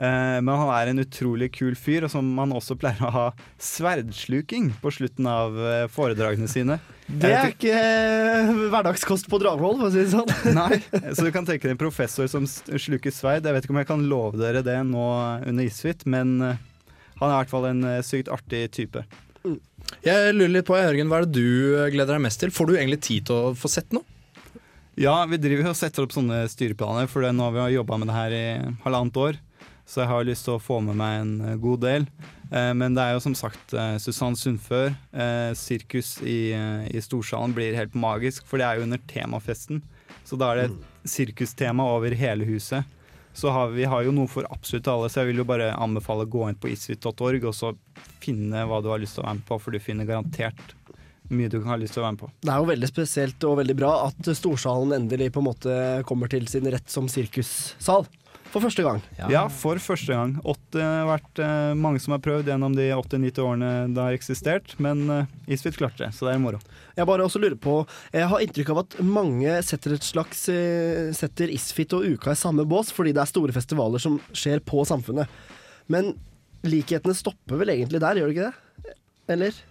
[0.02, 3.26] Eh, men han er en utrolig kul fyr, og som han også pleier å ha
[3.62, 6.80] sverdsluking på slutten av eh, foredragene sine.
[7.22, 10.32] Det er ikke eh, hverdagskost på Dragvoll, for å si det sånn.
[10.58, 10.80] Nei,
[11.12, 13.46] så du kan tenke deg en professor som sluker sverd.
[13.46, 15.06] Jeg vet ikke om jeg kan love dere det nå
[15.38, 19.04] under Isfit, men han er i hvert fall en sykt artig type.
[20.02, 22.54] Jeg lurer litt på, Jørgen, Hva er det du gleder deg mest til?
[22.54, 24.06] Får du egentlig tid til å få sett noe?
[24.98, 28.16] Ja, vi driver og setter opp sånne styreplaner, for nå har vi jobba med det
[28.16, 28.44] her i
[28.84, 29.40] halvannet år.
[29.86, 32.06] Så jeg har lyst til å få med meg en eh, god del.
[32.52, 34.94] Eh, Men det er jo som sagt eh, Susann Sundfør.
[35.12, 36.52] eh, Sirkus i,
[36.88, 39.82] i Storsalen blir helt magisk, for det er jo under temafesten.
[40.24, 42.86] Så da er det et sirkustema over hele huset.
[43.34, 46.26] Så har vi har jo noe for absolutt alle, så jeg vil jo bare anbefale
[46.26, 47.72] å gå inn på isfit.org og så
[48.22, 50.74] finne hva du har lyst til å være med på, for du finner garantert
[51.32, 52.28] mye du kan ha lyst til å være med på.
[52.44, 56.28] Det er jo veldig spesielt og veldig bra at Storsalen endelig på en måte kommer
[56.28, 58.04] til sin rett som sirkussal.
[58.52, 59.00] For første gang.
[59.32, 60.34] Ja, for første gang.
[60.44, 64.74] Åtte har vært eh, mange som har prøvd gjennom de 80-90 årene det har eksistert,
[64.82, 66.60] men uh, Isfit klarte det, så det er moro.
[66.98, 67.78] Jeg bare også lurer på
[68.12, 72.38] Jeg har inntrykk av at mange setter et slags eh, Setter Isfit og Uka i
[72.38, 75.32] samme bås fordi det er store festivaler som skjer på Samfunnet.
[75.92, 76.12] Men
[76.68, 78.96] likhetene stopper vel egentlig der, gjør det ikke det?
[79.32, 79.64] Eller?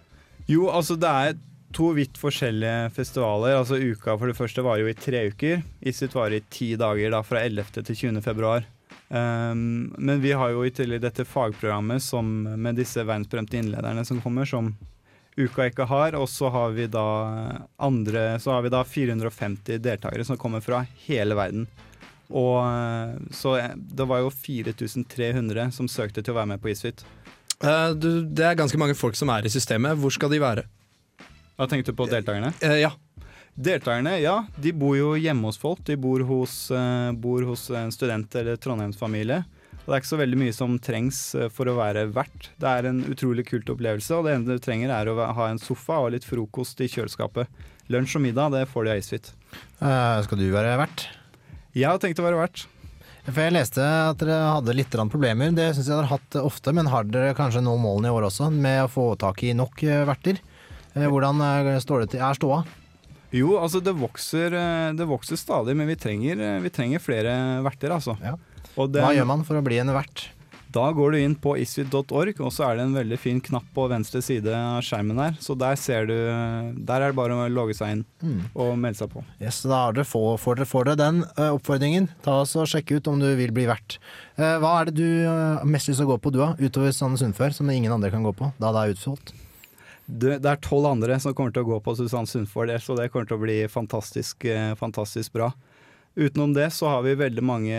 [0.50, 1.38] Jo, altså det er
[1.74, 3.56] to vidt forskjellige festivaler.
[3.58, 5.64] Altså Uka for det første var jo i tre uker.
[5.80, 7.82] Isfit var i ti dager, da fra 11.
[7.82, 8.22] til 20.
[8.24, 8.66] februar.
[9.12, 14.22] Um, men vi har jo i tillegg dette fagprogrammet som, med disse verdensberømte innlederne som
[14.24, 14.72] kommer, som
[15.36, 16.16] Uka ikke har.
[16.16, 17.06] Og så har vi da
[17.80, 21.66] andre Så har vi da 450 deltakere som kommer fra hele verden.
[22.32, 27.04] Og eh, så det var jo 4300 som søkte til å være med på Isfit.
[27.62, 30.00] Uh, du, det er ganske mange folk som er i systemet.
[30.00, 30.64] Hvor skal de være?
[31.62, 32.48] Hva tenkte du på deltakerne?
[32.58, 32.88] Eh, ja.
[33.54, 34.40] Deltakerne, ja.
[34.58, 35.84] De bor jo hjemme hos folk.
[35.86, 39.44] De bor hos, eh, bor hos en student- eller trondheimsfamilie.
[39.70, 42.50] Og det er ikke så veldig mye som trengs eh, for å være vert.
[42.58, 45.62] Det er en utrolig kult opplevelse, og det eneste du trenger er å ha en
[45.62, 47.46] sofa og litt frokost i kjøleskapet.
[47.94, 49.32] Lunsj og middag, det får du i Acefit.
[49.78, 51.06] Uh, skal du være vert?
[51.78, 52.66] Jeg har tenkt å være vert.
[53.22, 56.74] For Jeg leste at dere hadde litt problemer, det syns jeg dere har hatt ofte.
[56.74, 59.82] Men har dere kanskje nå målene i år også, med å få tak i nok
[59.86, 60.42] eh, verter?
[60.94, 62.20] Eh, Hvordan eh, står det til?
[62.24, 62.62] Er ståa?
[63.32, 67.32] Jo, altså det vokser, eh, det vokser stadig, men vi trenger, vi trenger flere
[67.64, 68.18] verter, altså.
[68.76, 70.28] Og det- Hva gjør man for å bli en vert?
[70.72, 73.90] Da går du inn på isfit.org, og så er det en veldig fin knapp på
[73.90, 75.32] venstre side av skjermen der.
[75.38, 78.40] Så der ser du Der er det bare å logge seg inn Mm.
[78.56, 79.22] og melde seg på.
[79.38, 82.08] Yes, så da er det få, får dere får dere den oppfordringen.
[82.22, 83.98] Ta oss og Sjekk ut om du vil bli vert.
[84.38, 86.54] Hva er det du mest lyst til å gå på, du da?
[86.54, 89.34] Utover Sanne Sundfør, som ingen andre kan gå på, da det er utsolgt?
[90.06, 93.10] Det, er tolv andre som kommer til å gå på Susann Sundford det, så det
[93.12, 95.52] kommer til å bli fantastisk, eh, fantastisk bra.
[96.14, 97.76] Utenom det så har vi veldig mange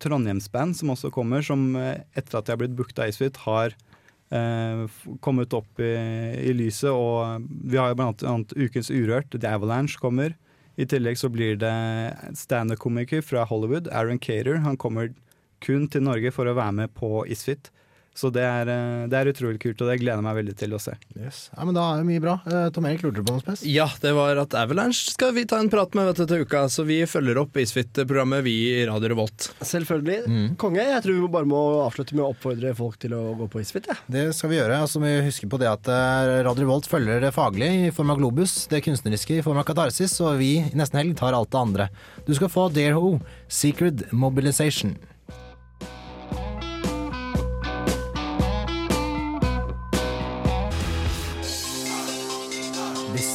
[0.00, 3.74] Trondheimsband som også kommer, som eh, etter at de har blitt booket av Icefit, har
[4.30, 4.86] eh,
[5.20, 5.92] kommet opp i,
[6.46, 6.94] i lyset.
[6.94, 10.38] Og vi har jo blant annet Ukens Urørt, The Avalanche kommer.
[10.80, 11.74] I tillegg så blir det
[12.38, 14.62] standup-komiker fra Hollywood, Aaron Cater.
[14.64, 15.12] Han kommer
[15.64, 17.70] kun til Norge for å være med på Isfit.
[18.14, 20.74] Så det er, eh, det er utrolig kult, og det gleder jeg meg veldig til
[20.76, 20.92] å se.
[21.18, 22.34] Ja, men Da er det mye bra.
[22.46, 23.64] Eh, Tom Erik, lurte du på noe spes?
[23.66, 26.64] Ja, det var at Avalanche skal vi ta en prat med vet du, til uka,
[26.70, 29.48] så vi følger opp Isfit-programmet, vi i Radio Revolt.
[29.66, 30.54] Selvfølgelig.
[30.62, 30.84] Konge.
[30.84, 33.88] Jeg tror vi bare må avslutte med å oppfordre folk til å gå på Isfit.
[33.90, 33.96] Ja.
[34.06, 34.78] Det skal vi gjøre.
[34.84, 38.20] Altså, vi husker på det at eh, Radio Revolt følger det faglige i form av
[38.22, 41.58] Globus, det kunstneriske i form av Katarsis, og vi i nesten helg tar alt det
[41.60, 41.88] andre.
[42.28, 43.16] Du skal få Dare Ho,
[43.50, 44.94] Secret Mobilization.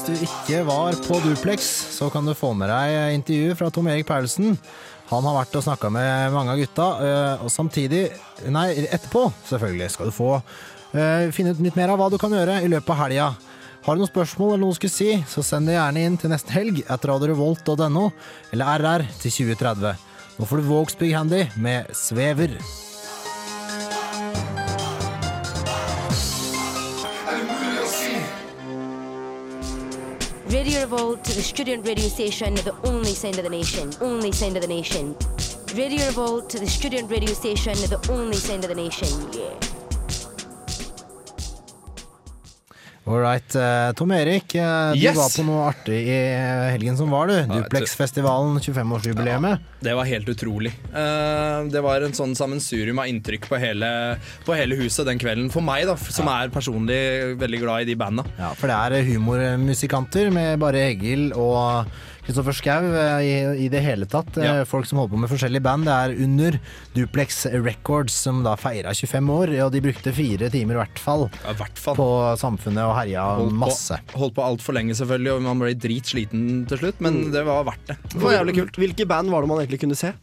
[0.10, 4.08] Du ikke var på Duplex, så kan du få med deg intervju fra Tom Erik
[4.08, 4.56] Paulsen.
[5.10, 8.08] Han har vært og snakka med mange av gutta, øh, og samtidig
[8.50, 12.34] Nei, etterpå, selvfølgelig, skal du få øh, finne ut litt mer av hva du kan
[12.34, 13.30] gjøre i løpet av helga.
[13.86, 16.34] Har du noen spørsmål eller noe du skulle si, så send det gjerne inn til
[16.34, 18.10] neste helg etter radiorevolt.no
[18.54, 20.06] eller RR til 2030.
[20.40, 22.58] Nå får du Vågsbygg Handy med Svever.
[30.50, 33.94] Radio Revolt to the student radio station, the only sound of the nation.
[34.02, 35.16] Only sound of the nation.
[35.76, 39.08] Radio Revolt to the student radio station, the only sound of the nation.
[39.32, 39.79] Yeah.
[43.10, 43.56] All right.
[43.58, 45.16] eh, Tom Erik, eh, du Yes!
[45.18, 47.40] var på noe artig i eh, helgen som var, du.
[47.56, 49.64] Duplex-festivalen, 25-årsjubileet.
[49.82, 50.74] Det var helt utrolig.
[50.94, 53.90] Det var en sånn sammensurium av inntrykk på hele,
[54.46, 55.50] på hele huset den kvelden.
[55.50, 57.00] For meg, da, som er personlig
[57.42, 58.28] veldig glad i de banda.
[58.38, 61.90] Ja, for det er humormusikanter med Bare Egil og
[62.30, 63.32] Kristoffer Schou eh, i,
[63.66, 64.36] i det hele tatt.
[64.38, 64.60] Ja.
[64.70, 65.88] Folk som holder på med forskjellige band.
[65.90, 66.58] Det er under
[66.94, 71.26] Duplex Records, som da feira 25 år, og de brukte fire timer i hvert fall,
[71.42, 71.98] Ja, hvert fall.
[71.98, 72.08] på
[72.38, 73.98] Samfunnet og herja Holdt masse.
[74.12, 77.66] på, holdt på altfor lenge, selvfølgelig, og man ble dritsliten til slutt, men det var
[77.72, 77.98] verdt det.
[78.14, 78.78] Det var jævlig kult.
[78.84, 80.14] Hvilke band var det man egentlig kunne se?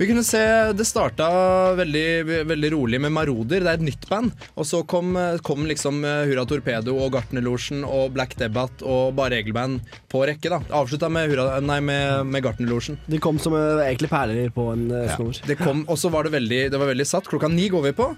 [0.00, 0.40] Vi kunne se,
[0.80, 1.28] Det starta
[1.76, 2.06] veldig,
[2.48, 4.32] veldig rolig med Maroder, det er et nytt band.
[4.56, 5.12] Og så kom,
[5.44, 10.48] kom liksom Hurra Torpedo og Gartnerlosjen og Black Debate og Bare Regelband på rekke.
[10.56, 12.98] da Avslutta med, Hurra- nei, med, med Gartnerlosjen.
[13.10, 15.40] De kom som eh, egentlig perler på en uh, snor.
[15.46, 17.30] Det kom, og så var det veldig, det var veldig satt.
[17.30, 18.10] Klokka ni går vi på.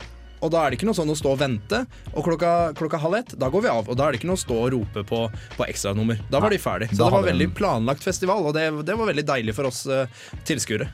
[0.42, 1.84] Og da er det ikke noe sånn å stå og vente.
[2.12, 3.86] Og klokka, klokka halv ett, da går vi av.
[3.86, 5.22] Og da er det ikke noe å stå og rope på,
[5.56, 6.18] på ekstranummer.
[6.32, 6.90] Da var de ferdig.
[6.90, 10.04] Så det var veldig planlagt festival, og det, det var veldig deilig for oss uh,
[10.48, 10.90] tilskuere.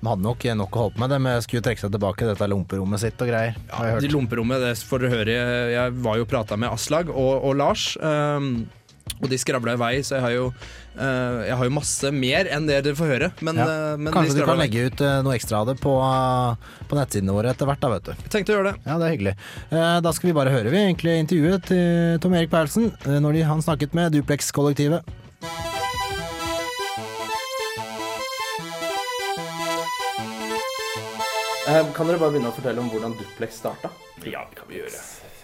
[0.00, 2.46] De hadde nok nok å holde på med det, men skulle trekke seg tilbake dette
[2.48, 3.56] lomperommet sitt og greier.
[3.68, 4.04] har jeg hørt.
[4.06, 5.34] De lomperommet, det får dere høre.
[5.74, 7.90] Jeg, var jo og prata med Aslag og, og Lars.
[8.00, 8.54] ehm,
[9.20, 10.44] og de skravla i vei, så jeg har jo,
[10.96, 13.30] eh, jeg har jo masse mer enn det dere får høre.
[13.40, 13.66] Men, Ja.
[13.66, 14.66] eh, men Kanskje du kan vei.
[14.68, 15.94] legge ut eh, noe ekstra av det på,
[16.88, 18.12] på nettsidene våre etter hvert, da, vet du.
[18.24, 18.80] Jeg tenkte å gjøre det.
[18.86, 19.34] Ja, det er hyggelig.
[19.70, 23.32] Eh, Da skal vi bare høre vi egentlig intervjuet til Tom Erik Paulsen eh, når
[23.40, 25.02] de, han snakket med Duplex-kollektivet.
[31.94, 33.90] Kan dere bare begynne å fortelle om hvordan Duplex starta?
[34.26, 35.00] Ja, det kan vi gjøre.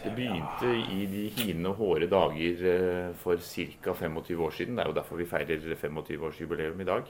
[0.07, 3.95] Det begynte i de hine og hårde dager eh, for ca.
[3.99, 4.77] 25 år siden.
[4.79, 7.09] Det er jo derfor vi feirer 25-årsjubileum i dag.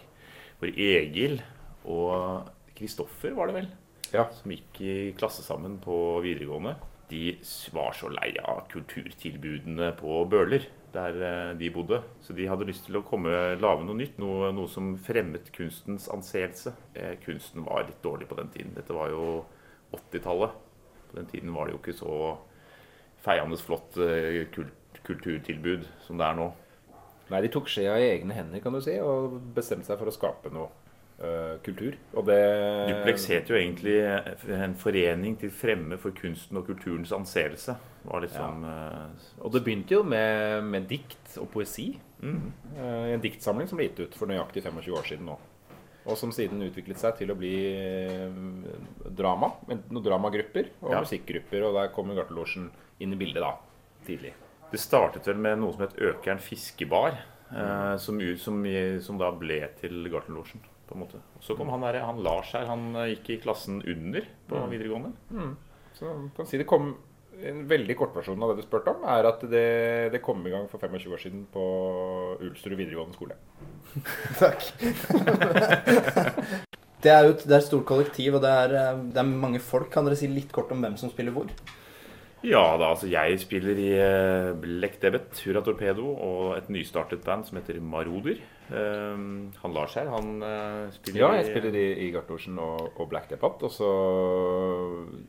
[0.57, 1.43] Hvor Egil
[1.85, 3.69] og Kristoffer, var det vel,
[4.09, 6.73] som gikk i klasse sammen på videregående,
[7.13, 7.37] de
[7.77, 10.65] var så lei av kulturtilbudene på Bøler,
[10.97, 12.01] der eh, de bodde.
[12.25, 16.09] Så de hadde lyst til å komme lage noe nytt, noe, noe som fremmet kunstens
[16.17, 16.73] anseelse.
[16.97, 18.73] Eh, kunsten var litt dårlig på den tiden.
[18.81, 19.43] Dette var jo
[19.93, 20.63] 80-tallet.
[21.11, 22.15] På den tiden var det jo ikke så
[23.27, 24.72] feiende flott eh, kult,
[25.07, 26.49] kulturtilbud som det er nå.
[27.31, 30.14] Nei, de tok skjea i egne hender, kan du si, og bestemte seg for å
[30.14, 30.68] skape noe
[31.18, 31.97] øh, kultur.
[32.14, 32.37] Og det
[32.93, 33.97] Duplex het jo egentlig
[34.55, 37.74] en forening til fremme for kunsten og kulturens anseelse.
[38.07, 41.89] Var liksom, eh, Og det begynte jo med, med dikt og poesi.
[42.22, 42.39] Mm.
[42.79, 45.35] Eh, en diktsamling som ble gitt ut for nøyaktig 25 år siden nå.
[46.07, 48.39] Og som siden utviklet seg til å bli eh,
[49.18, 49.51] drama.
[49.66, 51.01] Noen dramagrupper og Ja.
[51.03, 51.66] musikkgrupper.
[51.66, 52.70] Og der kommer Gartnerlosjen
[53.01, 53.53] inn i bildet da,
[54.07, 54.33] tidlig.
[54.73, 57.19] Det startet vel med noe som het Økern fiskebar,
[57.53, 58.65] eh, som, som,
[59.05, 60.61] som da ble til Gartnerlosjen.
[60.87, 61.19] på en måte.
[61.43, 64.71] Så kom han der, han Lars her, han eh, gikk i klassen under på Mm.
[64.71, 65.13] videregående.
[65.31, 65.57] Mm.
[65.99, 66.97] Så man kan si det kom
[67.37, 70.71] En veldig kortversjon av det du spurte om, er at det, det kom i gang
[70.71, 71.61] for 25 år siden på
[72.41, 73.37] Ulsrud videregående skole.
[77.05, 79.29] Det er jo et, det er et stort kollektiv, og det er, eh, det er
[79.29, 79.91] mange folk.
[79.93, 81.51] Kan dere si litt kort om hvem som spiller hvor?
[82.45, 87.47] Ja da, altså jeg spiller i eh, Black Debbath, Hurra Torpedo og et nystartet band
[87.49, 88.43] som heter Maroder.
[88.66, 93.09] Um, han Lars her, han uh, spiller Ja, jeg spiller i, i Gartnerlosjen og, og
[93.11, 93.68] Black Debate.
[93.68, 93.91] Og så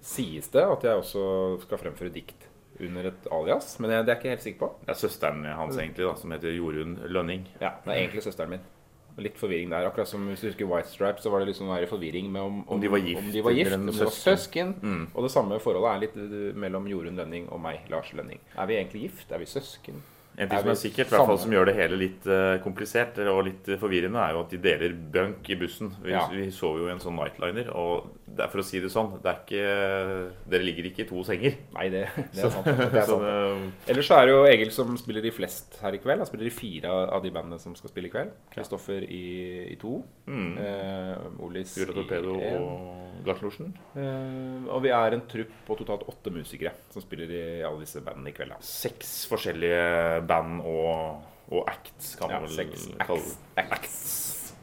[0.04, 1.26] sies det at jeg også
[1.64, 2.50] skal fremføre dikt
[2.84, 4.74] under et alias, men jeg, det er jeg ikke helt sikker på.
[4.84, 7.48] Det er søsteren hans egentlig, da, som heter Jorunn Lønning.
[7.62, 8.68] Ja, det er egentlig søsteren min.
[9.18, 9.88] Litt forvirring der.
[9.90, 12.60] Akkurat som hvis du husker White Stripes, så var det liksom der forvirring med om,
[12.70, 14.76] Om de var gift, om de var, gift, om de var søsken.
[14.82, 15.08] Mm.
[15.14, 18.40] Og det samme forholdet er litt mellom Jorunn Lønning og meg, Lars Lønning.
[18.56, 19.32] Er vi egentlig gift?
[19.32, 20.04] Er vi søsken?
[20.38, 23.18] En ting som er sikkert, i hvert fall som gjør det hele litt eh, komplisert
[23.26, 25.90] og litt forvirrende, er jo at de deler bunk i bussen.
[26.04, 26.28] Vi, Ja.
[26.30, 29.16] vi sov jo i en sånn nightliner, og det er for å si det sånn,
[29.24, 29.64] det er ikke
[30.52, 31.56] Dere ligger ikke i to senger.
[31.74, 32.04] Nei, det,
[32.36, 32.66] det er sant.
[32.70, 33.26] Det er så sant.
[33.26, 36.22] det- Ellers så er det jo Egil som spiller de flest her i kveld.
[36.22, 38.30] Han spiller i fire av de bandene som skal spille i kveld.
[38.54, 39.24] Kristoffer i,
[39.74, 40.04] i to.
[40.28, 40.54] Mm.
[40.60, 42.62] Uh, Olis Fura Torpedo i en.
[42.62, 43.72] og Gartnerlosjen.
[43.98, 48.04] Eh, og vi er en trupp på totalt åtte musikere som spiller i alle disse
[48.06, 48.54] bandene i kveld.
[48.54, 48.60] Da.
[48.64, 54.54] Seks forskjellige band og, og acts, kan man vel kalle acts.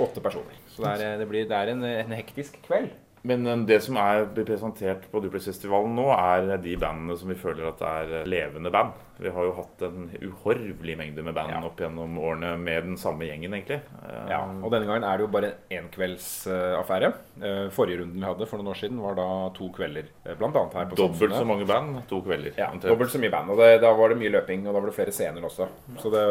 [0.00, 0.58] Åtte personer.
[0.72, 2.92] Så det er, det blir, det er en, en hektisk kveld.
[3.28, 7.68] Men det som er blir presentert på Duplexfestivalen nå, er de bandene som vi føler
[7.70, 8.96] at er levende band.
[9.22, 13.28] Vi har jo hatt en uhorvelig mengde med band opp gjennom årene med den samme
[13.28, 13.80] gjengen, egentlig.
[14.02, 17.12] Eh, Ja, og denne gangen er det jo bare en enkveldsaffære.
[17.42, 20.08] Uh, forrige runden vi hadde for noen år siden, var da to kvelder.
[20.24, 21.38] Uh, blant annet her på Dobbelt Samfunnet.
[21.38, 22.54] så mange band, to kvelder.
[22.58, 22.90] Ja, omtrent.
[22.90, 23.52] dobbelt så mye band.
[23.52, 25.68] Og det, da var det mye løping, og da var det flere scener også.
[26.02, 26.24] Så det,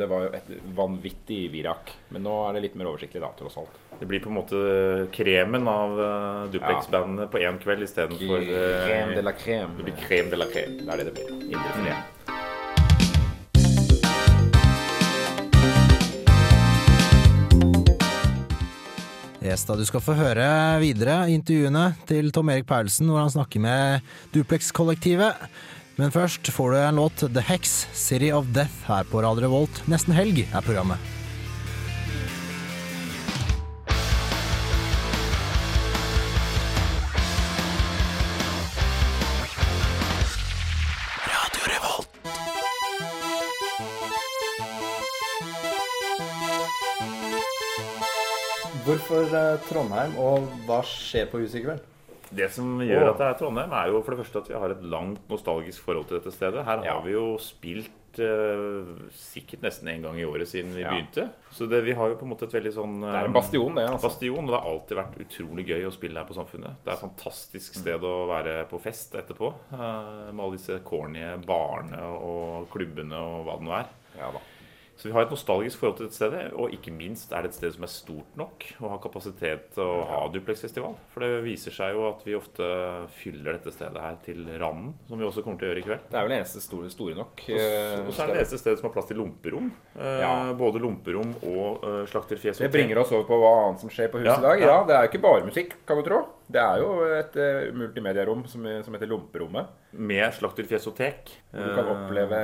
[0.00, 1.94] det var jo et vanvittig virak.
[2.14, 3.82] Men nå er det litt mer oversiktlig, da, tross alt.
[4.00, 4.58] Det blir på en måte
[5.14, 5.94] kremen av
[6.52, 9.78] Duplex-bandene på én kveld istedenfor Crème de la crème.
[9.78, 10.76] Det blir crème de la crème.
[10.82, 11.32] Det er det det blir.
[11.32, 12.15] Indre Indrefilet.
[19.46, 20.46] Yes, da Du skal få høre
[20.82, 25.38] videre intervjuene til Tom Erik Paulsen hvor han snakker med Duplex-kollektivet.
[26.00, 29.84] Men først får du en låt, The Hex, City of Death, her på Radio Revolt.
[29.86, 31.15] Nesten helg er programmet.
[48.86, 51.84] Hvorfor eh, Trondheim, og hva skjer på huset i kveld?
[52.36, 54.72] Det som gjør at det er Trondheim, er jo for det første at vi har
[54.74, 56.64] et langt nostalgisk forhold til dette stedet.
[56.66, 60.90] Her har vi jo spilt uh, sikkert nesten en gang i året siden vi Ja.
[60.94, 61.28] begynte.
[61.54, 63.36] Så det, vi har jo på en måte et veldig sånn Det er en eh,
[63.38, 64.08] bastion, det, altså.
[64.08, 66.78] Bastion, og det har alltid vært utrolig gøy å spille her på Samfunnet.
[66.84, 67.80] Det er et fantastisk Mm.
[67.82, 69.52] sted å være på fest etterpå.
[69.72, 73.94] Uh, med alle disse corny barene og klubbene og hva det nå er.
[74.18, 74.42] Ja da.
[74.96, 77.56] Så vi har et nostalgisk forhold til dette stedet, og ikke minst er det et
[77.58, 80.94] sted som er stort nok og har kapasitet til å ha Duplex-festival.
[81.12, 82.64] For det viser seg jo at vi ofte
[83.18, 86.06] fyller dette stedet her til randen, som vi også kommer til å gjøre i kveld.
[86.08, 87.44] Det er vel det eneste store, store nok.
[87.44, 89.72] Og så- og så er det det eneste stedet som har plass til lomperom.
[89.98, 90.52] Eh, Ja.
[90.56, 92.58] Både lomperom og uh, slakterfjes.
[92.58, 94.60] Det bringer oss over på hva annet som skjer på huset Ja, i dag.
[94.60, 94.66] ja.
[94.66, 96.24] Ja, Det er jo ikke bare musikk, kan du tro.
[96.46, 99.72] Det er jo et uh, multimedierom som, som heter Lomperommet.
[99.96, 101.32] Med slakterfjesotek.
[101.50, 102.42] Du kan Eh, oppleve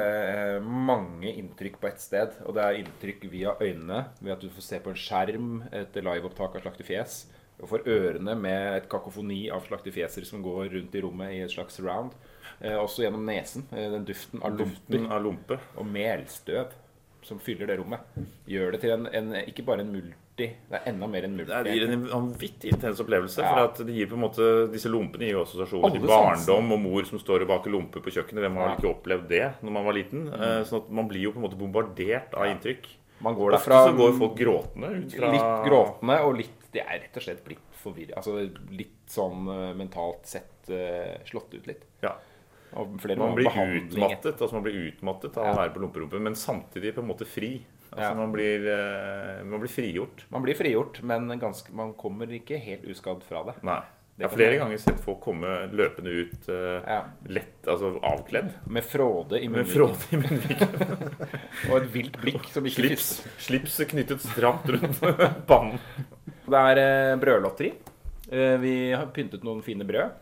[0.58, 2.34] uh, mange inntrykk på ett sted.
[2.46, 6.02] Og det er inntrykk via øynene, ved at du får se på en skjerm et
[6.02, 7.20] liveopptak av slakterfjes.
[7.62, 11.52] Og får ørene med et kakofoni av slakterfjeser som går rundt i rommet i et
[11.52, 12.16] slags surround.
[12.58, 13.68] Eh, også gjennom nesen.
[13.70, 15.60] Eh, den duften av Duften lomper av lompe.
[15.76, 16.74] og melstøv
[17.22, 18.02] som fyller det rommet.
[18.50, 21.58] Gjør det til en, en ikke bare en multi Det er enda mer en multi.
[21.66, 23.42] Det gir en vanvittig intens opplevelse.
[23.44, 23.66] Ja.
[23.76, 27.08] For det gir på en måte Disse lompene gir jo assosiasjoner til barndom og mor
[27.08, 28.46] som står og baker lomper på kjøkkenet.
[28.46, 28.76] Hvem har Ja.
[28.78, 30.24] ikke opplevd det når man var liten?
[30.30, 30.40] Mm.
[30.40, 32.88] Eh, Sånn at Man blir jo på en måte bombardert av inntrykk.
[33.20, 37.00] Man går Ofte så går folk gråtende ut fra Litt gråtende og litt De er
[37.04, 38.16] rett og slett blitt forvirra.
[38.16, 41.82] Altså litt sånn eh, mentalt sett uh, slått ut litt.
[42.00, 42.14] Ja.
[42.72, 47.02] Man blir utmattet altså man blir utmattet av å være på lomperumpe, men samtidig på
[47.02, 47.58] en måte fri.
[47.92, 48.14] Altså Ja.
[48.16, 50.24] man, blir, eh, man blir frigjort.
[50.32, 53.58] Man blir frigjort, men ganske, man kommer ikke helt uskadd fra det.
[53.62, 53.82] Nei.
[54.20, 56.98] Jeg har flere ganger sett folk komme løpende ut ja.
[57.32, 58.50] lett, altså avkledd.
[58.68, 60.68] Med fråde i munnviken.
[61.70, 63.08] og et vilt blikk som ikke Slips,
[63.40, 65.00] slips knyttet stramt rundt
[65.50, 65.80] pannen.
[66.44, 67.72] Det er eh, brødlotteri.
[68.32, 70.12] Eh, vi har pyntet noen fine brød.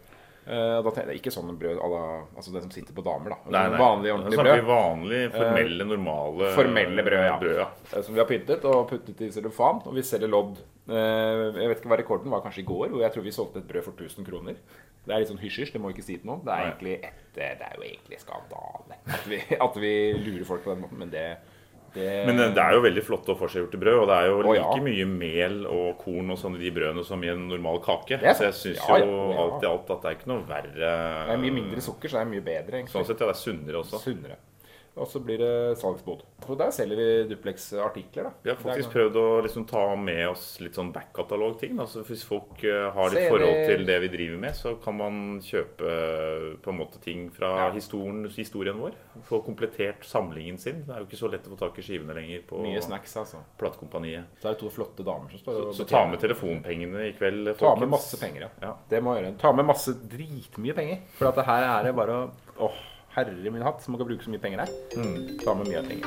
[0.47, 2.03] Eh, og da tenker jeg ikke sånn brød à la
[2.35, 3.39] altså det som sitter på damer, da.
[3.53, 3.81] Nei, nei.
[3.81, 4.69] Vanlig, ordentlig snakker brød.
[4.71, 7.39] vanlig, formelle, normale normale Formelle brød, ja.
[7.43, 7.69] brød, ja.
[7.93, 9.83] Eh, Som vi har pyntet og puttet i cellofan.
[9.85, 10.63] Og vi selger lodd.
[10.91, 13.61] Uh, Jeg vet ikke hva rekorden var kanskje i går, hvor jeg tror vi solgte
[13.61, 14.57] et brød for 1000 kroner.
[15.05, 16.43] Det er litt sånn hysj-hysj, det må ikke si til noen.
[16.45, 20.65] Det er, egentlig et, det er jo egentlig skandale at vi, at vi lurer folk
[20.67, 21.25] på den måten, men det,
[21.95, 24.61] det Men det er jo veldig flotte og forseggjorte brød, og det er jo like
[24.61, 24.83] ja.
[24.87, 28.21] mye mel og korn og sånn i de brødene som i en normal kake.
[28.23, 29.17] Så jeg syns Ja, jo
[29.47, 32.21] alt i alt at det er ikke noe verre Det er mye mindre sukker, så
[32.21, 32.81] det er mye bedre.
[32.81, 32.95] egentlig.
[32.95, 33.31] Sånn sett, ja.
[33.31, 34.03] Det er sunnere også.
[34.05, 34.39] Sunnere.
[35.01, 36.23] Og så blir det salgsbod.
[36.51, 38.33] Og der selger vi Duplex-artikler, da.
[38.45, 41.79] Vi har faktisk prøvd å liksom ta med oss litt sånn back-katalog-ting.
[41.81, 45.21] Altså hvis folk eh, har litt forhold til det vi driver med, så kan man
[45.45, 48.97] kjøpe eh, på en måte ting fra historien, historien vår.
[49.29, 50.83] Få komplettert samlingen sin.
[50.87, 53.17] Det er jo ikke så lett å få tak i skivene lenger på Mye snacks,
[53.21, 53.43] altså.
[53.61, 54.37] platekompaniet.
[54.43, 57.17] Så er det to flotte damer som står Så, og så ta med telefonpengene i
[57.17, 58.75] kveld, Ta med masse penger, ja.
[58.91, 59.35] Det må gjøre.
[59.41, 61.05] Ta med masse dritmye penger.
[61.19, 62.31] For at det her er det bare å
[62.61, 62.81] Åh,
[63.15, 64.71] herre min hatt, så man kan bruke så mye penger her.
[65.45, 66.07] Ta med mye penger.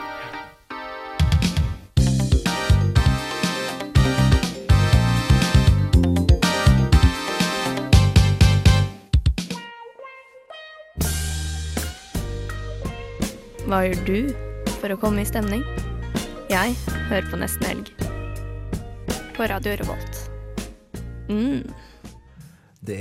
[13.63, 14.17] Hva gjør du
[14.81, 15.63] for å komme i stemning?
[16.51, 16.75] Jeg
[17.09, 17.87] hører på Nesten Helg.
[19.33, 20.19] På Radio Revolt.
[21.31, 21.63] Mm.
[22.83, 22.99] Det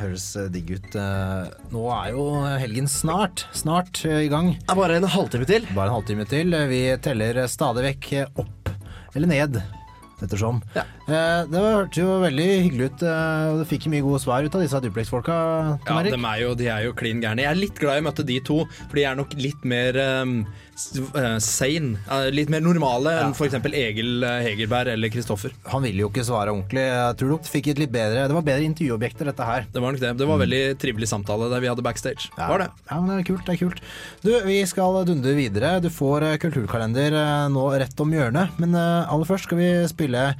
[0.00, 0.96] høres digg ut.
[0.98, 2.24] Eh, Nå er jo
[2.58, 4.54] helgen snart, snart eh, i gang.
[4.58, 5.68] Det er bare en halvtime til.
[5.76, 6.56] Bare en halvtime til.
[6.72, 8.08] Vi teller stadig vekk
[8.42, 8.72] opp
[9.16, 9.60] eller ned,
[10.26, 10.58] ettersom.
[10.74, 14.42] Eh, Det hørtes jo veldig hyggelig ut, eh, og du fikk jo mye gode svar
[14.42, 15.34] ut av disse Duplex-folka.
[15.86, 17.44] Ja, de er jo, de er jo klin gærne.
[17.44, 20.40] Jeg er litt glad jeg møtte de to, for de er nok litt mer um,
[20.42, 22.00] eh, sane.
[22.10, 23.54] eh, litt mer normale enn f.eks.
[23.70, 25.54] Egil eh, Hegerberg eller Kristoffer.
[25.72, 26.84] Han ville jo ikke svare ordentlig.
[26.90, 29.70] Jeg tror du fikk et litt bedre Det var bedre intervjuobjekter, dette her.
[29.72, 30.12] Det var nok det.
[30.18, 32.30] Det var veldig trivelig samtale der vi hadde backstage.
[32.34, 32.50] Ja.
[32.50, 32.70] Var det?
[32.90, 33.46] Ja, men det er kult.
[33.46, 33.82] det er kult
[34.26, 35.76] Du, Vi skal dundre videre.
[35.84, 38.58] Du får eh, kulturkalender eh, nå rett om hjørnet.
[38.62, 40.30] Men eh, aller først skal vi spille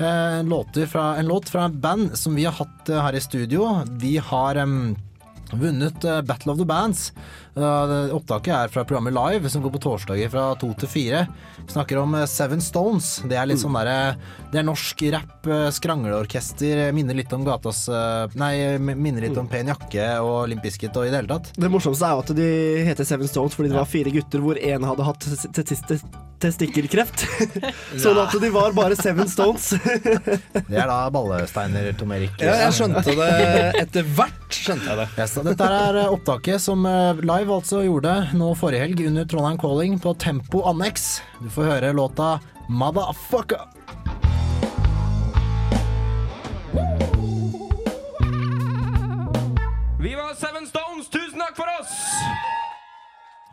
[0.00, 3.20] eh, låter fra, en låt fra en band som vi har hatt eh, her i
[3.20, 3.84] studio.
[4.00, 4.96] De har um,
[5.52, 7.12] vunnet eh, Battle of the Bands.
[7.60, 11.22] Eh, opptaket er fra programmet Live, som går på torsdager fra to til fire.
[11.70, 13.10] Snakker om eh, Seven Stones.
[13.28, 14.16] Det er litt sånn derre
[14.52, 16.86] Det er norsk rapp, eh, skrangleorkester.
[16.88, 20.96] eh, Minner litt om gatas eh, Nei, minner litt om Pen jakke og Limp Bizkit
[20.96, 21.52] og i det hele tatt.
[21.60, 22.50] Det morsomste er jo at de
[22.88, 26.04] heter Seven Stones fordi det var fire gutter hvor én hadde hatt tes- tes- tes-
[26.40, 27.26] testikkelkreft.
[28.00, 29.74] sånn at de var bare Seven Stones.
[30.70, 32.32] Det er da ballesteiner, Tom Erik.
[32.40, 33.26] Ja, jeg skjønte det
[33.82, 34.38] etter hvert.
[34.54, 35.06] skjønte jeg det.
[35.20, 37.20] Yes, dette er eh, opptaket som eh,
[37.50, 41.16] Live altså gjorde nå forrige helg under Trondheim Calling på Tempo Annex.
[41.42, 42.36] Du får høre låta
[42.70, 43.64] Motherfucker.
[49.98, 51.96] Vi var Seven Stones, tusen takk for oss!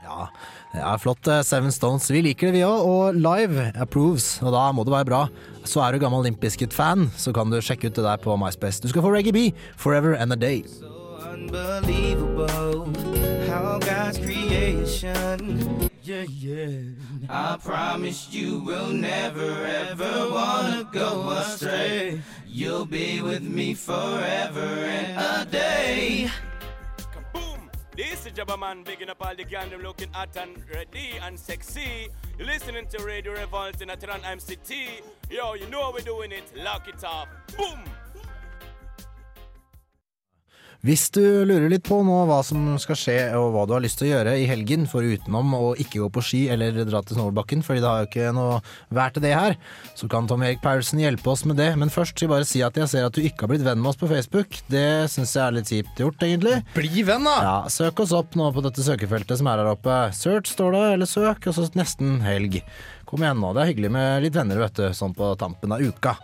[0.05, 0.27] Ja,
[0.75, 1.25] det er flott.
[1.33, 2.05] eh, Seven Stones.
[2.13, 2.85] Vi liker det, vi òg.
[2.85, 5.23] Og Live approves, og da må det være bra.
[5.65, 8.77] Så er du gammel Limp Bizkit-fan, så kan du sjekke ut det der på MySpace.
[8.85, 10.61] Du skal få Reggae B, Forever and a Day.
[11.37, 13.16] unbelievable
[13.47, 15.89] how God's creation.
[16.03, 16.79] Yeah, yeah.
[17.29, 22.21] I promise you will never ever wanna go astray.
[22.45, 26.29] You'll be with me forever and a day.
[27.95, 31.39] This is Jabba Man, bigging up all the gang, them looking hot and ready and
[31.39, 32.09] sexy.
[32.37, 35.01] You're listening to Radio Revolt in Atran MCT.
[35.31, 36.43] Yo, you know how we're doing it.
[36.55, 37.27] Lock it up.
[37.57, 37.79] Boom!
[40.85, 43.97] Hvis du lurer litt på nå hva som skal skje og hva du har lyst
[43.97, 47.17] til å gjøre i helgen, for utenom å ikke gå på ski eller dra til
[47.17, 48.59] snowboardbakken, fordi det har jo ikke noe
[48.93, 49.57] vær til det her,
[49.97, 51.71] så kan Tom Erik Paulsen hjelpe oss med det.
[51.81, 53.81] Men først vil jeg bare si at jeg ser at du ikke har blitt venn
[53.81, 54.61] med oss på Facebook.
[54.69, 56.59] Det syns jeg er litt kjipt gjort, egentlig.
[56.77, 57.37] Bli venn, da!
[57.47, 59.97] Ja, Søk oss opp nå på dette søkefeltet som er her oppe.
[60.17, 62.61] Search står det, eller søk, og så nesten helg.
[63.07, 65.81] Kom igjen nå, det er hyggelig med litt venner, vet du, sånn på tampen av
[65.81, 66.17] uka.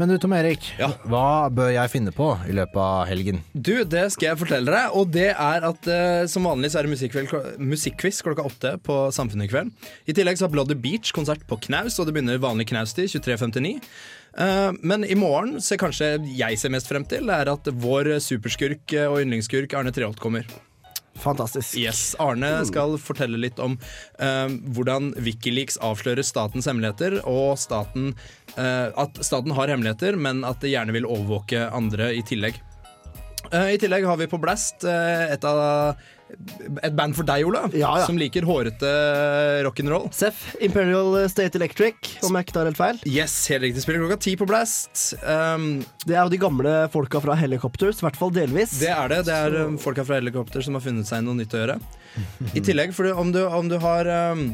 [0.00, 0.64] Men du Tom Erik,
[1.12, 3.42] hva bør jeg finne på i løpet av helgen?
[3.52, 6.88] Du, det skal jeg fortelle deg, og det er at eh, som vanlig så er
[6.88, 6.94] det
[7.60, 9.74] musikkquiz klokka åtte på Samfunnet i kveld.
[10.08, 13.76] I tillegg så har Bloody Beach konsert på Knaus, og det begynner vanlig knaustid 23.59.
[14.40, 18.96] Eh, men i morgen, så kanskje jeg ser mest frem til, er at vår superskurk
[18.96, 20.48] eh, og yndlingsskurk Arne Treholt kommer.
[21.20, 21.76] Fantastisk.
[21.80, 23.76] Yes, Arne skal fortelle litt om
[24.20, 28.14] uh, hvordan Wikileaks avslører statens hemmeligheter, og staten,
[28.56, 32.60] uh, at staten har hemmeligheter, men at de gjerne vil overvåke andre i tillegg.
[33.50, 35.60] Uh, I tillegg har vi på Blast et av
[36.82, 38.06] et band for deg, Ola, Ja, ja.
[38.06, 38.90] som liker hårete
[39.66, 40.08] rock'n'roll.
[40.14, 43.00] Seff, Imperial State Electric, om jeg ikke tar helt feil.
[43.08, 43.82] Yes, helt riktig.
[43.84, 45.14] Spiller klokka ti på Blast.
[45.24, 48.78] Um, det er jo de gamle folka fra Helicopters, i hvert fall delvis.
[48.82, 49.22] Det er det.
[49.28, 49.68] Det er Så...
[49.84, 51.78] folka fra Helicopters som har funnet seg noe nytt å gjøre.
[52.56, 54.50] I tillegg, for om du, om du har um,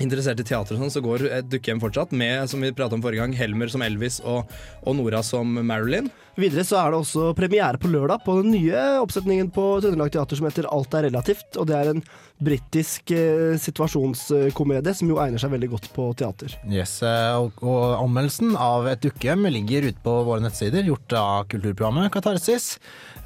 [0.00, 3.04] interessert i teater, og sånn, så går et dukkehjem fortsatt med som vi pratet om
[3.04, 4.50] forrige gang, Helmer som Elvis og,
[4.84, 6.10] og Nora som Marilyn.
[6.40, 10.38] Videre så er det også premiere på lørdag på den nye oppsetningen på Trøndelag Teater
[10.38, 11.58] som heter Alt er relativt.
[11.60, 12.02] Og det er en
[12.40, 16.54] britisk eh, situasjonskomedie som jo egner seg veldig godt på teater.
[16.70, 21.48] Yes, eh, og, og anmeldelsen av et dukkehjem ligger ute på våre nettsider, gjort av
[21.52, 22.72] kulturprogrammet Katarsis.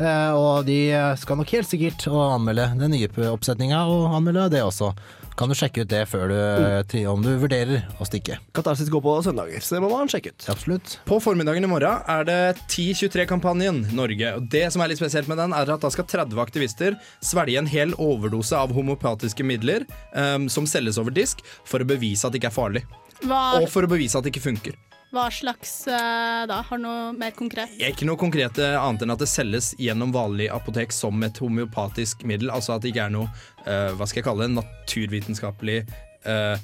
[0.00, 0.80] Eh, og de
[1.20, 4.90] skal nok helt sikkert å anmelde den nye oppsetninga, og anmelde det også.
[5.38, 7.08] Kan du sjekke ut det før du, mm.
[7.10, 8.38] om du vurderer å stikke.
[8.54, 10.46] Katarsis går på søndager, så det må man sjekke ut.
[10.52, 10.96] Absolutt.
[11.08, 14.34] På formiddagen i morgen er det 1023-kampanjen Norge.
[14.38, 17.58] Og Det som er litt spesielt med den, er at da skal 30 aktivister svelge
[17.58, 22.34] en hel overdose av homopatiske midler um, som selges over disk, for å bevise at
[22.34, 22.86] det ikke er farlig.
[23.24, 24.76] Hva, Og for å bevise at det ikke funker.
[25.14, 26.58] hva slags eh, da?
[26.68, 27.76] Har noe mer konkret?
[27.78, 32.50] Ikke noe konkret annet enn at det selges gjennom vanlig apotek som et homeopatisk middel.
[32.50, 33.30] Altså at det ikke er noe
[33.68, 35.78] uh, hva skal jeg kalle det, naturvitenskapelig
[36.26, 36.58] uh,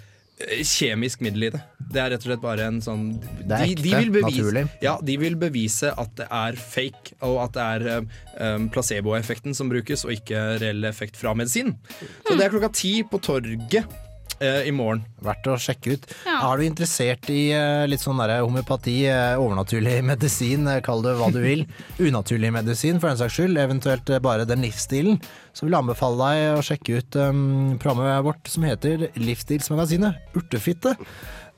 [0.67, 1.61] kjemisk middel i det.
[1.91, 4.65] Det er rett og slett bare en sånn Det er ekte, naturlig.
[4.85, 8.21] Ja, de vil bevise at det er fake, og at det er eh,
[8.57, 11.75] um, placeboeffekten som brukes, og ikke reell effekt fra medisin.
[12.27, 13.91] Så det er klokka ti på torget
[14.41, 15.03] eh, i morgen.
[15.25, 16.07] Verdt å sjekke ut.
[16.31, 21.17] Er du interessert i eh, litt sånn der homøopati, eh, overnaturlig medisin, eh, kall det
[21.21, 21.67] hva du vil,
[22.09, 25.21] unaturlig medisin for den saks skyld, eventuelt eh, bare den livsstilen,
[25.53, 27.41] så vil jeg anbefale deg å sjekke ut um,
[27.83, 30.95] programmet vårt som heter Livsstilsmagasinet Urtefitte.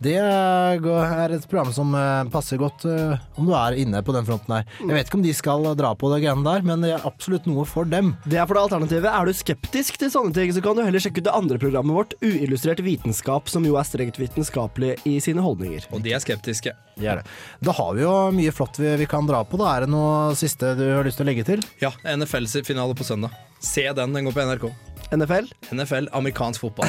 [0.02, 0.86] Det eh,
[1.22, 4.56] er et program som eh, passer godt eh, om du er inne på den fronten
[4.56, 4.66] her.
[4.80, 7.46] Jeg vet ikke om de skal dra på det greiene der, men det er absolutt
[7.46, 8.14] noe for dem.
[8.26, 9.08] Det er for det alternativet.
[9.12, 11.98] Er du skeptisk til sånne ting, så kan du heller sjekke ut det andre programmet
[11.98, 15.86] vårt, Uillustrert vitenskap, som jo er strengt vitenskapelig i sine holdninger.
[15.94, 16.74] Og de er skeptiske.
[16.98, 17.36] De er det.
[17.62, 19.60] Da har vi jo mye flott vi, vi kan dra på.
[19.60, 21.62] Da er det noe siste du har lyst til å legge til?
[21.82, 23.38] Ja, NFL-finale på søndag.
[23.62, 24.91] Se den, den går på NRK.
[25.12, 25.48] NFL?
[25.76, 26.88] NFL, amerikansk fotball.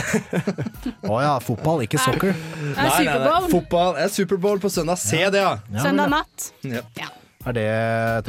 [1.11, 2.31] Å ja, fotball, ikke soccer.
[2.31, 3.49] Er nei, Superbowl?
[3.51, 5.01] Fotball er Superbowl på søndag.
[5.01, 5.57] Se det, ja!
[5.83, 6.51] Søndag natt.
[6.63, 7.09] ja.
[7.43, 7.71] Er det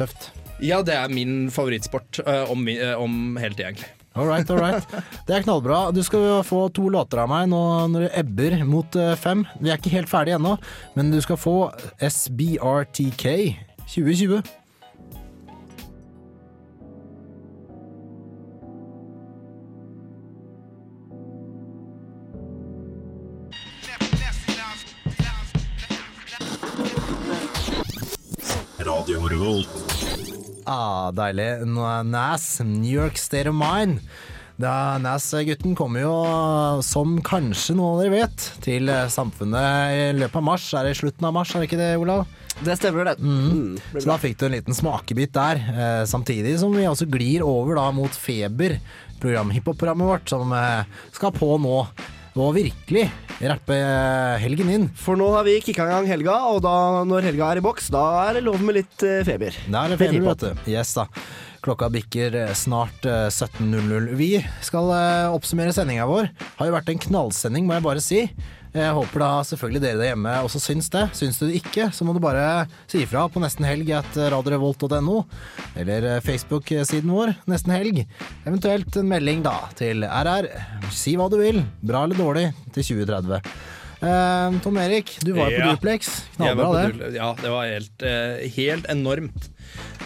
[0.01, 0.31] tøft?
[0.63, 3.87] Ja, det er min favorittsport uh, om, uh, eh, om helt egentlig.
[4.15, 4.83] All right, all right.
[5.27, 5.89] Det er knallbra.
[5.91, 9.43] Du skal få to låter av meg nå når det ebber mot eh, fem.
[9.59, 10.53] Vi er ikke helt ferdige ennå,
[10.95, 11.57] men du skal få
[11.99, 13.25] SBRTK
[13.83, 14.39] 2020.
[28.85, 29.69] Radio Revolt.
[30.69, 31.47] Ah, deilig.
[31.65, 34.03] Nå er Nas, New York State of Mind.
[34.61, 36.13] Da Nas-gutten kommer jo,
[36.85, 40.67] som kanskje noen av dere vet, til samfunnet i løpet av mars.
[40.77, 42.23] Er det i slutten av mars, er det ikke det, Olav?
[42.61, 43.17] Det stemmer, det.
[43.19, 43.75] Mm.
[43.97, 45.59] Så da fikk du en liten smakebit der.
[45.73, 48.77] Eh, samtidig som vi også glir over da mot Feber,
[49.19, 51.79] program, hiphop-programmet vårt, som eh, skal på nå.
[52.35, 53.05] Og virkelig
[53.39, 54.85] rappe eh, helgen inn.
[54.99, 56.75] For nå har vi kicka i gang helga, og da,
[57.07, 59.55] når helga er i boks, da er det lov med litt eh, feber.
[59.71, 60.65] Da er det feber, vet du.
[60.73, 61.07] Yes da.
[61.65, 64.11] Klokka bikker eh, snart eh, 17.00.
[64.19, 64.29] Vi
[64.67, 64.91] skal
[65.31, 66.27] oppsummere sendinga vår.
[66.59, 68.21] Har jo vært en knallsending, må jeg bare si.
[68.75, 71.05] Jeg håper da selvfølgelig dere der hjemme også syns det.
[71.15, 75.21] Syns du det ikke, så må du bare si ifra på nesten helg at radiorevolt.no,
[75.79, 78.01] eller eh, Facebook-siden vår Nesten helg.
[78.43, 80.49] Eventuelt en melding da til RR.
[80.91, 83.39] Si hva du vil, bra eller dårlig, til 2030.
[84.05, 85.71] Uh, Tom Erik, du var jo på Ja.
[85.71, 86.09] Duplex.
[86.35, 87.13] Knallbra, det.
[87.15, 89.47] Ja, det var helt, eh, helt enormt.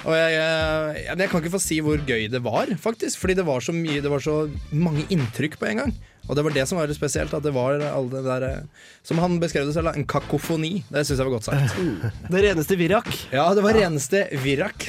[0.05, 3.17] Og jeg, eh, jeg, jeg kan ikke få si hvor gøy det var, faktisk.
[3.19, 5.97] Fordi det var så mye Det var så mange inntrykk på en gang.
[6.27, 7.33] Og det var det som var spesielt.
[7.33, 10.83] At det var alle det der eh, Som han beskrev det selv, en kakofoni.
[10.89, 11.79] Det syns jeg var godt sagt.
[12.33, 13.07] Det reneste virak.
[13.33, 14.85] Ja, det var reneste virak.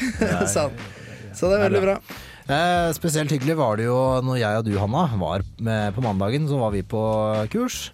[0.50, 0.76] sa han.
[1.38, 1.96] Så det er veldig bra.
[2.50, 6.48] Eh, spesielt hyggelig var det jo når jeg og du, Hanna, var med på mandagen.
[6.50, 7.02] Så var vi på
[7.52, 7.90] kurs.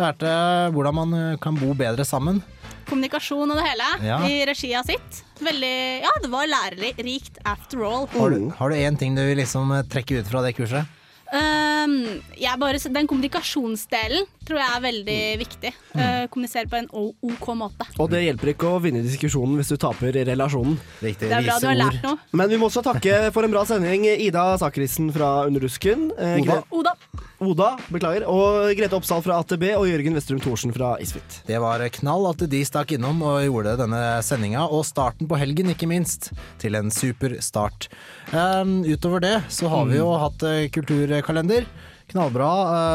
[0.00, 0.30] Lærte
[0.74, 2.42] hvordan man eh, kan bo bedre sammen.
[2.90, 4.16] Kommunikasjon og det hele Ja.
[4.26, 5.22] i regi av sitt.
[5.40, 8.08] Veldig Ja, det var lærerikt after all.
[8.16, 10.84] Har du, har du én ting du vil liksom eh, trekke ut fra det kurset?
[11.30, 11.92] Um,
[12.34, 15.72] jeg bare, den kommunikasjonsdelen tror jeg er veldig viktig.
[15.94, 17.86] Uh, kommunisere på en OK måte.
[18.02, 20.76] Og det hjelper ikke å vinne diskusjonen hvis du taper relasjonen.
[21.00, 22.18] Riktig, Det er bra du har lært noe.
[22.36, 26.10] Men vi må også takke for en bra sending Ida Sakrisen fra Underdusken.
[26.18, 26.62] eh, Oda.
[26.70, 26.96] Oda.
[27.40, 28.26] Oda, beklager.
[28.28, 31.38] Og Grete Oppsal fra AtB og Jørgen Westrum Thorsen fra Isfit.
[31.48, 35.72] Det var knall at de stakk innom og gjorde denne sendinga, og starten på helgen,
[35.72, 37.88] ikke minst, til en super start.
[38.34, 41.64] Um, utover det så har vi jo hatt eh, kulturkalender.
[42.10, 42.48] Knallbra.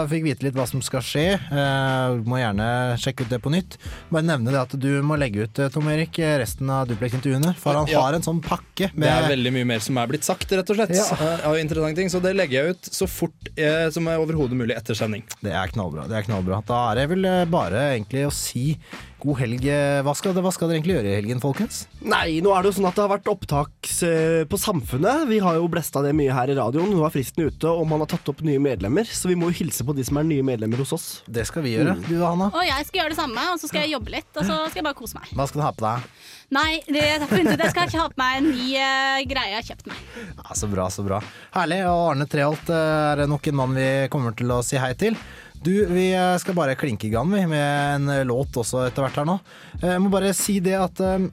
[0.03, 1.25] eh, fikk vite litt hva som skal skje.
[1.35, 2.67] Eh, må gjerne
[3.01, 3.77] sjekke ut det på nytt.
[4.11, 7.55] Bare nevne det at du må legge ut, eh, Tom Erik, resten av Duplex-intervjuene.
[7.57, 8.01] For han Ja.
[8.01, 10.75] har en sånn pakke Det er veldig mye mer som er blitt sagt, rett og
[10.77, 10.95] slett.
[10.95, 11.07] Ja.
[11.45, 14.75] eh, interessante ting Så det legger jeg ut så fort eh, som er overhodet mulig
[14.75, 15.23] etter sending.
[15.41, 16.07] Det er knallbra.
[16.07, 18.77] det er knallbra Da er det vel bare egentlig å si
[19.25, 19.65] god helg.
[20.05, 21.83] Hva skal, hva skal dere egentlig gjøre i helgen, folkens?
[22.05, 25.25] Nei, nå er det jo sånn at det har vært opptaks eh, på Samfunnet.
[25.29, 26.93] Vi har jo blesta det mye her i radioen.
[26.93, 29.09] Nå er fristen ute, og man har tatt opp nye medlemmer.
[29.09, 31.07] Så vi må jo hilse på de som er nye medlemmer hos oss.
[31.25, 31.97] Det skal vi gjøre.
[31.97, 32.05] Mm.
[32.07, 32.51] Du da, Hanna?
[32.53, 34.31] Og jeg skal gjøre det samme, og så skal jeg jobbe litt.
[34.35, 35.29] Og så skal jeg bare kose meg.
[35.35, 36.09] Hva skal du ha på deg?
[36.53, 39.23] Nei, det, jeg, har funnet ut, jeg skal ikke ha på meg en ny uh,
[39.25, 40.03] greie jeg har kjøpt meg.
[40.37, 41.21] Ja, så bra, så bra.
[41.55, 41.79] Herlig.
[41.89, 45.17] Og Arne Treholt eh, er nok en mann vi kommer til å si hei til.
[45.65, 49.25] Du, vi eh, skal bare klinke i gang med en låt også etter hvert her
[49.31, 49.39] nå.
[49.81, 51.25] Eh, Jeg må bare si det at eh,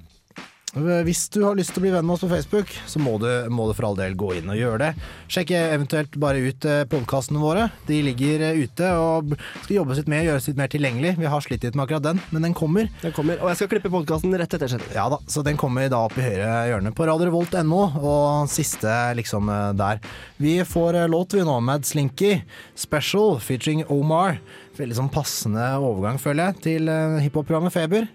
[0.73, 3.29] hvis du har lyst til å bli venn med oss på Facebook, så må du,
[3.53, 5.11] må du for all del gå inn og gjøre det.
[5.33, 7.67] Sjekk eventuelt bare ut podkastene våre.
[7.89, 11.15] De ligger eh, ute og skal jobbes litt med, gjøres litt mer tilgjengelig.
[11.21, 12.89] Vi har slitt litt med akkurat den, men den kommer.
[13.03, 14.93] Den kommer, Og jeg skal klippe podkasten rett etter sending.
[14.97, 19.53] Ja da, så den kommer da opp i høyre hjørne på radiorevolt.no, og siste liksom
[19.53, 20.03] eh, der.
[20.43, 22.35] Vi får eh, låt vi nå, med Slinky,
[22.79, 24.41] Special featuring Omar.
[24.73, 28.07] Veldig sånn passende overgang, føler jeg, til eh, hiphop-programmet Feber.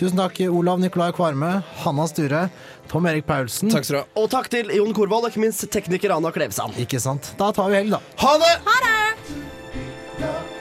[0.00, 1.50] Tusen takk, Olav Nikolai Kvarme,
[1.82, 2.46] Hanna Sture,
[2.88, 3.68] Tom Erik Paulsen.
[3.72, 4.08] Takk skal du ha.
[4.22, 6.80] Og takk til Jon Korvold, og ikke minst tekniker Anna Klevsand.
[6.80, 7.34] Ikke sant.
[7.40, 8.02] Da tar vi helg, da.
[8.24, 8.52] Ha det!
[8.66, 10.55] Ha det!